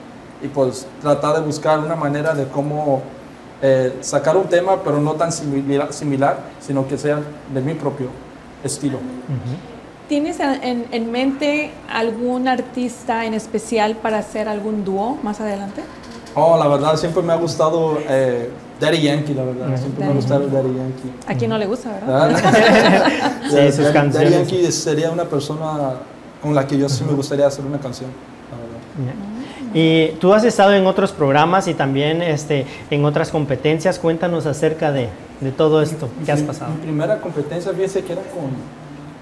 [0.42, 3.00] y pues tratar de buscar una manera de cómo
[3.62, 7.22] eh, sacar un tema, pero no tan similar, similar, sino que sea
[7.54, 8.08] de mi propio
[8.64, 8.98] estilo.
[10.08, 15.82] ¿Tienes en, en- en mente algún artista en especial para hacer algún dúo más adelante?
[16.34, 18.50] Oh, la verdad, siempre me ha gustado eh,
[18.80, 19.76] Daddy Yankee, la verdad.
[19.78, 21.12] Siempre me ha Daddy gustado Daddy Yankee.
[21.26, 22.28] A quien no le gusta, ¿verdad?
[22.28, 23.32] ¿verdad?
[23.50, 24.32] Sí, Daddy- sus Daddy canciones.
[24.32, 25.94] Yankee sería una persona
[26.42, 28.10] con la que yo sí me gustaría hacer una canción.
[28.50, 29.14] la verdad.
[29.72, 33.98] Y tú has estado en otros programas y también este, en otras competencias.
[33.98, 35.08] Cuéntanos acerca de,
[35.40, 36.72] de todo esto que has pasado.
[36.74, 38.50] Mi primera competencia, fíjese que era con.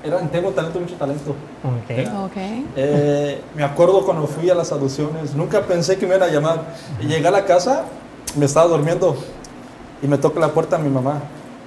[0.02, 1.30] Era en Tengo Talento, Mucho Talento.
[1.64, 2.24] Ok.
[2.24, 2.36] Ok.
[2.76, 6.62] Eh, me acuerdo cuando fui a las audiciones, nunca pensé que me iban a llamar.
[7.00, 7.84] Y llegué a la casa,
[8.36, 9.16] me estaba durmiendo
[10.00, 11.20] y me toca la puerta mi mamá.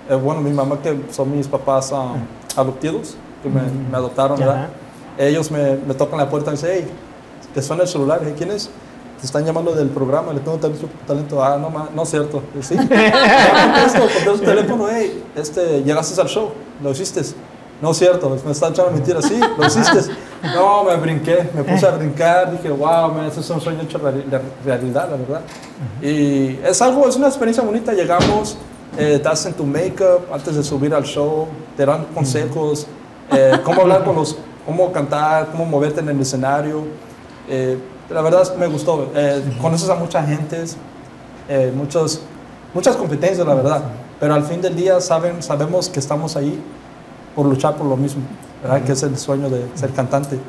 [0.10, 2.16] Eh, bueno, mi mamá, que son mis papás um,
[2.56, 3.62] adoptivos, que me,
[3.92, 4.40] me adoptaron.
[4.40, 4.70] ¿verdad?
[5.18, 6.88] Ellos me, me tocan la puerta y dicen, hey,
[7.54, 8.20] te suena el celular.
[8.22, 8.70] Dije, ¿quién es?
[9.20, 10.90] Te están llamando del programa, le tengo talento.
[11.06, 11.44] talento.
[11.44, 12.42] Ah, no, ma, no es cierto.
[12.62, 12.76] Sí.
[12.78, 16.50] Contesto, contesto el teléfono, hey, este, llegaste al show,
[16.82, 17.22] lo hiciste.
[17.82, 19.26] No es cierto, me están echando mentiras.
[19.26, 20.12] Sí, lo hiciste.
[20.44, 22.52] No, me brinqué, me puse a brincar.
[22.52, 25.42] Dije, wow, man, ese es un sueño hecho realidad, la verdad.
[26.02, 27.94] Y es algo, es una experiencia bonita.
[27.94, 28.58] Llegamos,
[28.98, 31.48] eh, te hacen tu make-up antes de subir al show,
[31.78, 32.88] te dan consejos,
[33.32, 34.36] eh, cómo hablar con los,
[34.66, 36.86] cómo cantar, cómo moverte en el escenario.
[37.54, 37.78] Eh,
[38.10, 39.12] la verdad me gustó.
[39.14, 40.64] Eh, conoces a mucha gente,
[41.50, 42.22] eh, muchos,
[42.74, 43.84] muchas competencias, la verdad.
[44.22, 46.58] Pero al fin del día saben, sabemos que estamos ahí
[47.36, 48.22] por luchar por lo mismo,
[48.64, 48.82] ¿verdad?
[48.84, 50.40] Que es el sueño de ser cantante.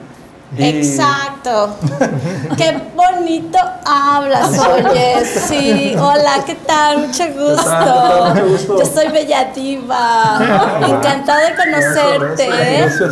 [0.56, 1.70] Y- Exacto.
[2.56, 2.80] Qué
[3.22, 5.24] bonito hablas, oye.
[5.24, 7.06] Sí, hola, ¿qué tal?
[7.06, 7.62] Mucho gusto.
[7.70, 8.34] tal?
[8.34, 8.78] Mucho gusto.
[8.80, 10.38] Yo soy Bella Diva.
[10.86, 12.46] Encantada de conocerte.
[12.48, 13.10] Gracias.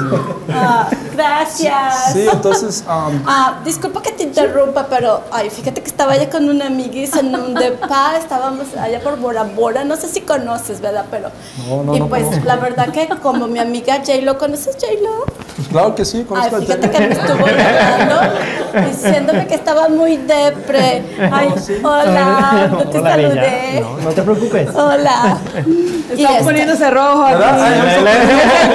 [0.53, 2.13] Ah, gracias.
[2.13, 6.49] Sí, entonces, um, Ah, disculpa que te interrumpa, pero ay, fíjate que estaba allá con
[6.49, 11.05] una amiguis en un depa, estábamos allá por Bora Bora, no sé si conoces, ¿verdad?
[11.11, 11.31] Pero
[11.69, 15.25] No, no, y pues la verdad que como mi amiga J-Lo, ¿conoces J-Lo?
[15.57, 17.09] pues claro que sí, Ay, conozco a fíjate Jerry.
[17.09, 21.03] que me estuvo llamando diciéndome que estaba muy depre.
[21.33, 21.49] Ay,
[21.83, 23.81] hola, no te Hola, saludé.
[23.81, 24.69] No, no te preocupes.
[24.75, 25.39] Hola.
[26.11, 27.29] Está este- poniéndose rojo.
[27.31, 28.71] No, no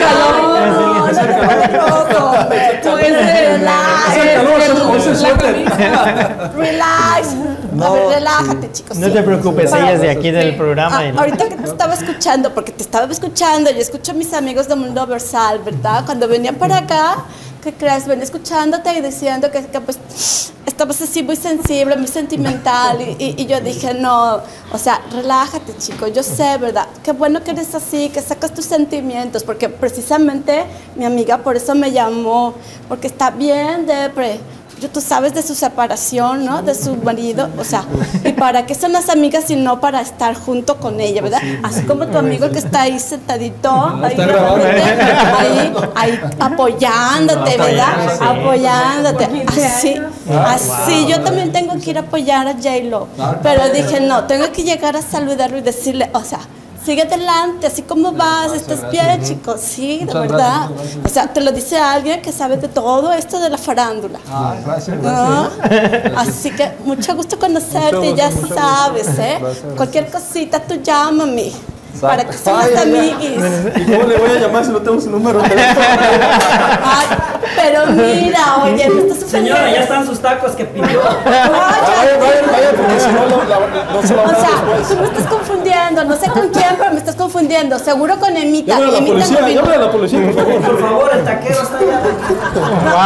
[2.96, 4.16] relax.
[6.56, 7.28] Relax.
[7.76, 8.98] A No, ver, relájate, chicos.
[8.98, 9.14] No sí.
[9.14, 10.98] te preocupes, ella es de aquí del programa.
[10.98, 14.34] Ah, y- ahorita que te estaba escuchando, porque te estaba escuchando, yo escucho a mis
[14.34, 16.04] amigos de Mundo Versal, ¿verdad?
[16.06, 17.18] Cuando venían para acá,
[17.66, 18.06] ¿qué crees?
[18.08, 19.98] Venía escuchándote y diciendo que, que, pues
[20.68, 23.02] estabas así muy sensible, muy sentimental.
[23.02, 24.40] Y, y- y yo dije, no,
[24.72, 26.08] o sea, relájate, chico.
[26.08, 26.88] Yo sé, ¿verdad?
[27.04, 30.64] Qué bueno que eres así, que sacas tus sentimientos, porque precisamente
[30.96, 32.54] mi amiga por eso me llamó,
[32.88, 34.40] porque está bien depre.
[34.82, 36.62] Yo tú sabes de su separación, ¿no?
[36.62, 37.86] De su marido, o sea,
[38.24, 41.42] ¿y para qué son las amigas si no para estar junto con ella, verdad?
[41.64, 43.70] Así como tu amigo que está ahí sentadito,
[44.04, 48.22] ahí, ahí, ahí apoyándote, ¿verdad?
[48.22, 49.96] Apoyándote, así,
[50.30, 51.08] así.
[51.08, 53.08] Yo también tengo que ir a apoyar a J-Lo,
[53.42, 56.40] pero dije, no, tengo que llegar a saludarlo y decirle, o sea,
[56.86, 60.70] sigue adelante, así como vas, estás bien, chicos, sí, de verdad.
[61.04, 64.20] O sea, te lo dice alguien que sabe de todo esto de la farándula.
[64.30, 65.50] Ah, gracias, ¿no?
[66.18, 69.40] Así que mucho gusto conocerte, ya sabes, ¿eh?
[69.76, 71.52] Cualquier cosita, tú llámame.
[72.02, 73.42] Para que seamos amiguis.
[73.78, 75.86] ¿Y cómo le voy a llamar si no tengo su número de teléfono?
[76.84, 77.08] Ay,
[77.56, 81.00] pero mira, oye, me estás Señora, ya están sus tacos que pidió.
[81.02, 84.48] Vaya, vaya, vaya, porque si no, lo- la- no se lo O van a dar
[84.48, 84.88] sea, después.
[84.90, 87.80] tú me estás confundiendo, no sé con quién, pero me estás confundiendo.
[87.80, 88.74] Seguro con Emita.
[88.74, 90.62] Llámale a la Emita policía, llámale a la policía, por favor.
[90.62, 92.02] Por favor, el taquero está allá.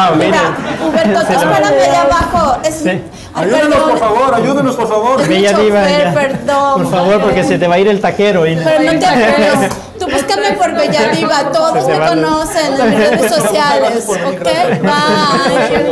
[0.10, 0.42] Wow, Mira.
[0.86, 2.58] Humberto, espérame allá abajo.
[2.64, 3.02] Es, Sí.
[3.34, 5.28] Ay, Ayúdenos, por favor, ayúdenos, por favor.
[5.28, 6.14] Bella diva, ya.
[6.14, 6.84] perdón.
[6.84, 8.46] Por favor, porque se te va a ir el taquero.
[8.48, 9.06] y- Pero no te.
[10.00, 11.52] Tú búscame por Bella Diva.
[11.54, 14.06] Todos me conocen en mis redes sociales.
[14.08, 14.18] ¿Ok?
[14.44, 14.80] Bye.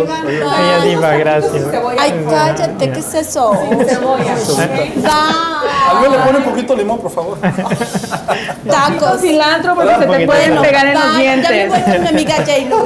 [0.07, 0.89] Bella Bye.
[0.89, 1.63] diva, gracias.
[1.99, 2.91] Ay, cállate.
[2.91, 3.51] ¿Qué es eso?
[3.53, 3.87] Al menos
[6.11, 6.25] le Bye.
[6.25, 7.37] pone un poquito de limón, por favor.
[8.69, 9.21] Tacos.
[9.21, 11.23] Cilantro porque se te pueden de- pegar en los Bye.
[11.25, 11.69] Ya me dientes.
[11.87, 12.83] voy mi amiga J-Lo.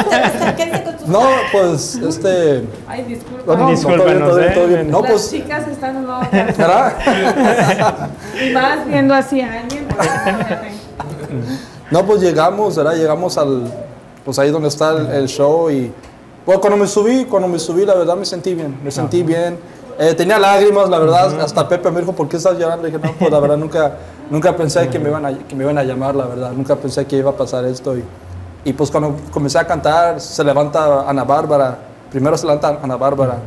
[0.56, 2.64] Quédate con tus No, pues, este...
[2.88, 3.54] Ay, disculpa.
[3.56, 4.38] No, no, Discúlpanos.
[4.40, 4.86] ¿eh?
[4.88, 6.32] No, Las pues, chicas están locas.
[6.58, 6.94] ¿verdad?
[8.42, 9.88] Y más viendo así a alguien.
[11.90, 12.96] No, pues llegamos, ¿verdad?
[12.96, 13.64] Llegamos al,
[14.24, 15.92] pues ahí donde está el, el show y,
[16.46, 19.60] pues cuando me subí, cuando me subí, la verdad me sentí bien, me sentí bien.
[20.00, 22.88] Eh, tenía lágrimas, la verdad, hasta Pepe me dijo, ¿por qué estás llorando?
[22.88, 23.98] Le dije, no, pues la verdad nunca,
[24.32, 27.06] nunca pensé que me, iban a, que me iban a llamar, la verdad, nunca pensé
[27.06, 27.96] que iba a pasar esto.
[27.96, 28.04] Y,
[28.64, 31.78] y pues cuando comencé a cantar, se levanta Ana Bárbara,
[32.10, 33.38] primero se levanta Ana Bárbara,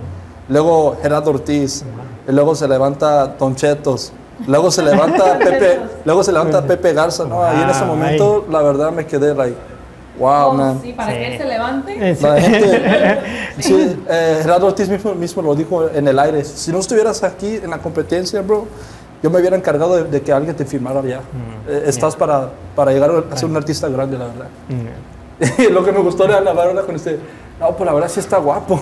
[0.48, 1.84] luego Gerardo Ortiz,
[2.28, 4.12] y luego se levanta Don Chetos,
[4.46, 7.44] luego se levanta Pepe, luego se levanta Pepe Garza, ¿no?
[7.44, 9.56] Ahí en ese Wow, momento, la verdad, me quedé like,
[10.18, 10.76] wow, man.
[10.78, 12.16] Oh, sí, para que él se levante.
[12.16, 12.22] Sí.
[12.22, 13.20] La gente,
[13.60, 16.44] sí, eh, Gerardo Ortiz mismo, mismo lo dijo en el aire.
[16.44, 18.66] Si no estuvieras aquí en la competencia, bro,
[19.22, 21.20] yo me hubiera encargado de, de que alguien te firmara ya.
[21.68, 24.46] Eh, estás para, para llegar a ser un artista grande, la verdad.
[24.68, 25.14] Mm.
[25.58, 27.18] Y lo que me gustó de Ana Bárbara con este,
[27.64, 28.78] no, pues la verdad sí está guapo.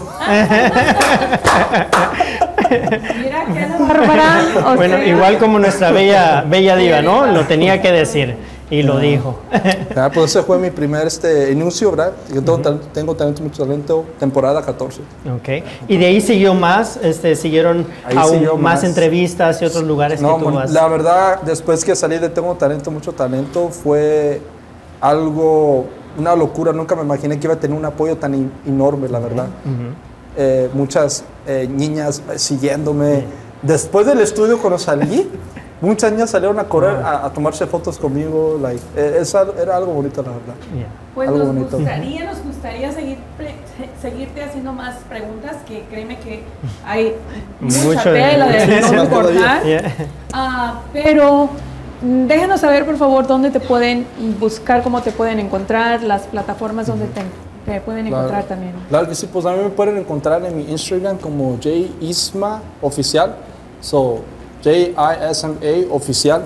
[3.23, 4.75] Mira que Ana Bárbara.
[4.77, 7.27] Bueno, igual como nuestra bella, bella diva, ¿no?
[7.27, 8.37] Lo tenía que decir
[8.71, 9.39] y lo dijo.
[9.95, 12.13] Ah, pues ese fue mi primer este, inicio, ¿verdad?
[12.33, 15.03] Yo tengo, tal- tengo talento, mucho talento, temporada 14.
[15.37, 15.65] Ok.
[15.87, 18.85] Y de ahí siguió más, este, siguieron Ahí aún siguió más, más.
[18.85, 20.71] entrevistas y otros lugares No, que tú mon- vas.
[20.73, 24.41] la verdad, después que salí de Tengo Talento, Mucho Talento, fue
[25.01, 25.87] algo,
[26.19, 26.73] una locura.
[26.73, 29.47] Nunca me imaginé que iba a tener un apoyo tan in- enorme, la verdad.
[30.37, 33.25] Eh, muchas eh, niñas eh, siguiéndome.
[33.63, 35.31] Después del estudio, cuando salí,
[35.81, 38.59] muchas niñas salieron a correr, a, a tomarse fotos conmigo.
[38.61, 40.55] Like, eh, es al- era algo bonito, la verdad.
[40.75, 40.87] Yeah.
[41.15, 41.77] Pues Algo nos bonito.
[41.77, 43.55] gustaría, nos gustaría seguir pre-
[44.01, 46.43] seguirte haciendo más preguntas, que créeme que
[46.87, 47.15] hay
[47.61, 49.63] mucha Mucho de- tela de Sí, no cortar.
[49.65, 49.95] Yeah.
[50.33, 51.51] Ah, pero
[52.03, 54.07] déjanos saber, por favor, dónde te pueden
[54.41, 57.23] buscar, cómo te pueden encontrar, las plataformas donde te,
[57.65, 58.25] te pueden Claro.
[58.25, 58.73] encontrar también.
[58.89, 61.69] Claro que sí, pues a mí me pueden encontrar en mi Instagram como J
[62.01, 63.37] Isma Oficial.
[63.81, 64.21] So,
[64.65, 66.43] J-I-S-M-A Oficial.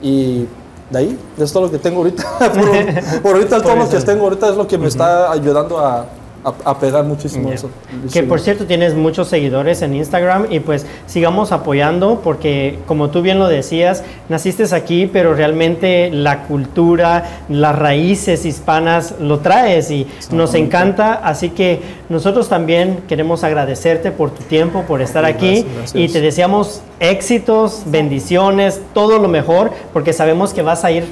[0.00, 0.46] Y
[0.90, 2.22] de ahí, es todo lo que tengo ahorita.
[2.38, 6.06] por, por ahorita, todo lo que tengo ahorita es lo que me está ayudando a,
[6.44, 7.54] a- a pegar muchísimo Yeah.
[7.54, 7.70] eso.
[8.12, 13.22] Que por cierto tienes muchos seguidores en Instagram y pues sigamos apoyando porque como tú
[13.22, 20.06] bien lo decías, naciste aquí pero realmente la cultura, las raíces hispanas lo traes y
[20.30, 25.74] nos encanta, así que nosotros también queremos agradecerte por tu tiempo, por estar aquí Gracias,
[25.76, 26.02] gracias.
[26.02, 31.04] y te deseamos éxitos, bendiciones, todo lo mejor porque sabemos que vas a ir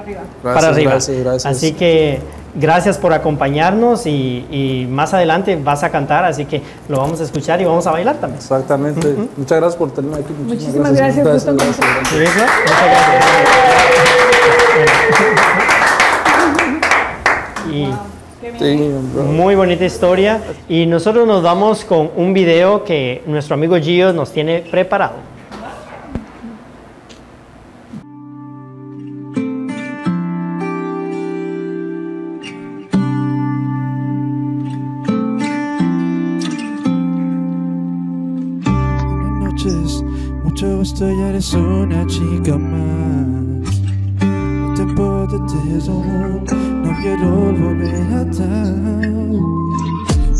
[0.00, 0.20] Arriba.
[0.42, 0.90] para arriba.
[0.92, 1.46] Gracias, gracias.
[1.46, 2.20] Así que
[2.54, 7.24] gracias por acompañarnos y, y más adelante vas a cantar, así que lo vamos a
[7.24, 8.38] escuchar y vamos a bailar también.
[8.40, 9.14] Exactamente.
[9.36, 10.32] Muchas gracias por tenerme aquí.
[10.46, 12.18] Muchísimas gracias, gusto gracias, conocerte.
[12.18, 12.50] gracias.
[12.64, 13.24] Muchas gracias.
[17.70, 17.88] Y
[18.58, 19.22] Sí, bro.
[19.24, 20.40] muy bonita historia.
[20.68, 25.14] Y nosotros nos vamos con un video que nuestro amigo Gio nos tiene preparado.
[41.40, 43.80] Eres una chica más.
[44.20, 46.44] No te puedes aún,
[46.82, 48.74] no quiero volver atrás.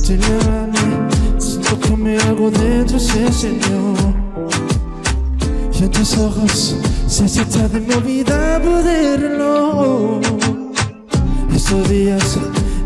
[0.07, 1.09] Te llévame
[1.89, 3.95] come algo dentro se encendió
[5.73, 6.77] y en tus ojos
[7.07, 10.21] se cita de movida poder reloj.
[11.55, 12.39] Estos días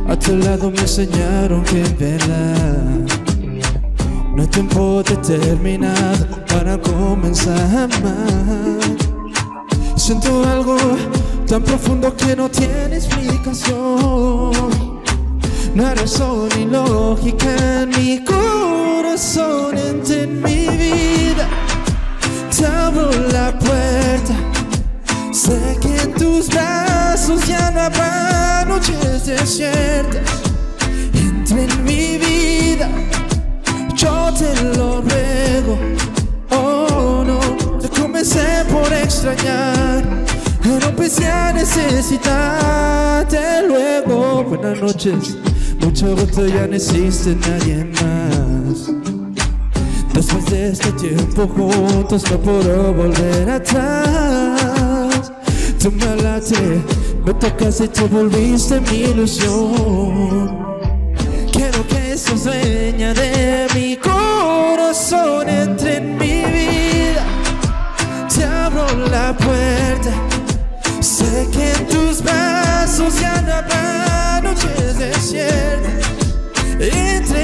[0.08, 3.13] a tu lado me enseñaron que en verdad
[4.34, 8.84] no hay tiempo determinado para comenzar más.
[9.96, 10.76] Siento algo
[11.46, 14.52] tan profundo que no tiene explicación.
[15.74, 21.48] No hay razón ni lógica en mi corazón, entra en mi vida.
[22.56, 24.34] Te abro la puerta.
[25.32, 30.22] Sé que en tus brazos ya no habrá noches desiertas.
[31.12, 32.43] Entra en mi vida,
[39.24, 40.04] extrañar.
[40.62, 44.44] Pero empecé a necesitarte luego.
[44.44, 45.36] Buenas noches,
[45.80, 48.90] mucho gusto, ya no existe nadie más.
[50.12, 55.32] Después de este tiempo juntos no puedo volver atrás.
[55.78, 56.82] Tú me hablaste,
[57.24, 60.64] me tocaste y te volviste mi ilusión.
[61.52, 63.33] Quiero que seas dueña de
[72.96, 76.06] brazos ya no habrá noches desiertas.
[76.78, 77.43] Entre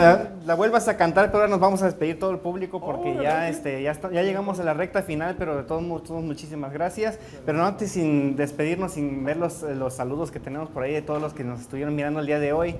[0.00, 3.14] La, la vuelvas a cantar, pero ahora nos vamos a despedir todo el público porque
[3.22, 6.72] ya, este, ya, está- ya llegamos a la recta final, pero de todos modos, muchísimas
[6.72, 7.18] gracias.
[7.46, 11.02] Pero no antes sin despedirnos, sin ver los, los saludos que tenemos por ahí de
[11.02, 12.74] todos los que nos estuvieron mirando el día de hoy.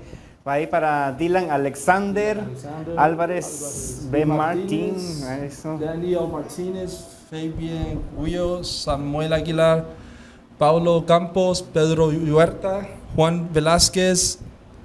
[0.47, 2.39] Va ahí para Dylan Alexander,
[2.97, 4.25] Álvarez, B.
[4.25, 4.95] Martín.
[5.79, 9.85] Daniel Martínez, Fabián Huyo, Samuel Aguilar,
[10.57, 14.39] Paulo Campos, Pedro Huerta, Juan Velázquez,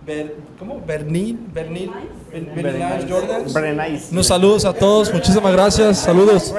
[0.06, 0.80] Ber- ¿cómo?
[0.86, 1.90] Bernil, Bernil,
[2.32, 3.42] Bernil Jordan.
[3.52, 4.12] Berenice.
[4.12, 6.54] Unos saludos a todos, muchísimas gracias, saludos.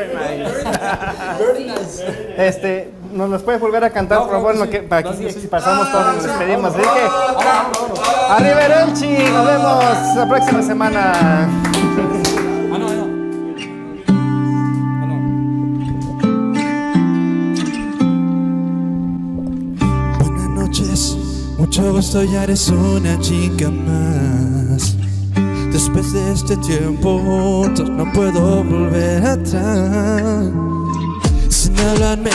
[2.37, 4.53] Este, ¿nos los puedes volver a cantar, por favor?
[4.53, 6.73] en lo que, para que si pasamos todos, nos despedimos.
[6.75, 6.81] Así
[9.05, 9.83] que, nos vemos
[10.15, 11.66] la próxima semana.
[21.78, 24.95] Mucho gusto, ya eres una chica más.
[25.71, 30.49] Después de este tiempo juntos no puedo volver atrás.
[31.49, 32.32] Sin hablarme,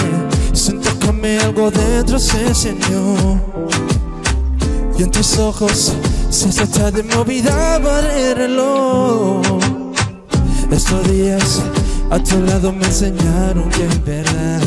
[0.52, 3.40] sin tocarme algo dentro se enseñó.
[4.96, 5.92] Y en tus ojos
[6.30, 9.42] se trata de movida para el reloj.
[10.70, 11.62] Estos días
[12.10, 14.60] a tu lado me enseñaron que en verdad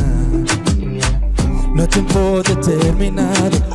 [1.73, 3.74] no hay tiempo determinado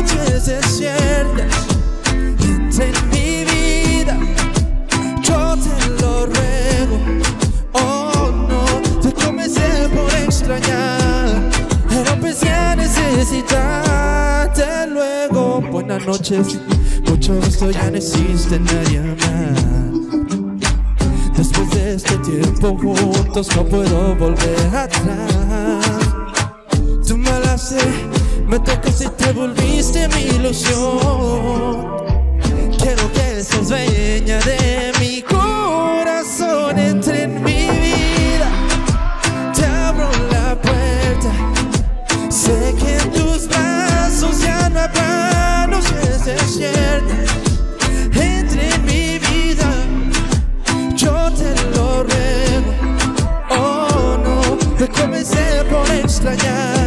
[16.21, 16.59] noches.
[17.07, 19.61] Mucho gusto, ya no existe nadie más.
[21.35, 25.85] Después de este tiempo juntos no puedo volver atrás.
[27.07, 27.57] Tu me la
[28.47, 31.87] me tocas y te volviste mi ilusión.
[32.77, 38.49] Quiero que seas dueña de mi corazón, entre en mi vida.
[39.55, 41.31] Te abro la puerta,
[42.29, 45.30] sé que en tus brazos ya no habrá
[48.13, 49.69] entre mi vida.
[50.95, 52.73] Yo te lo ruego.
[53.49, 56.80] Oh no, me comencé por extrañar.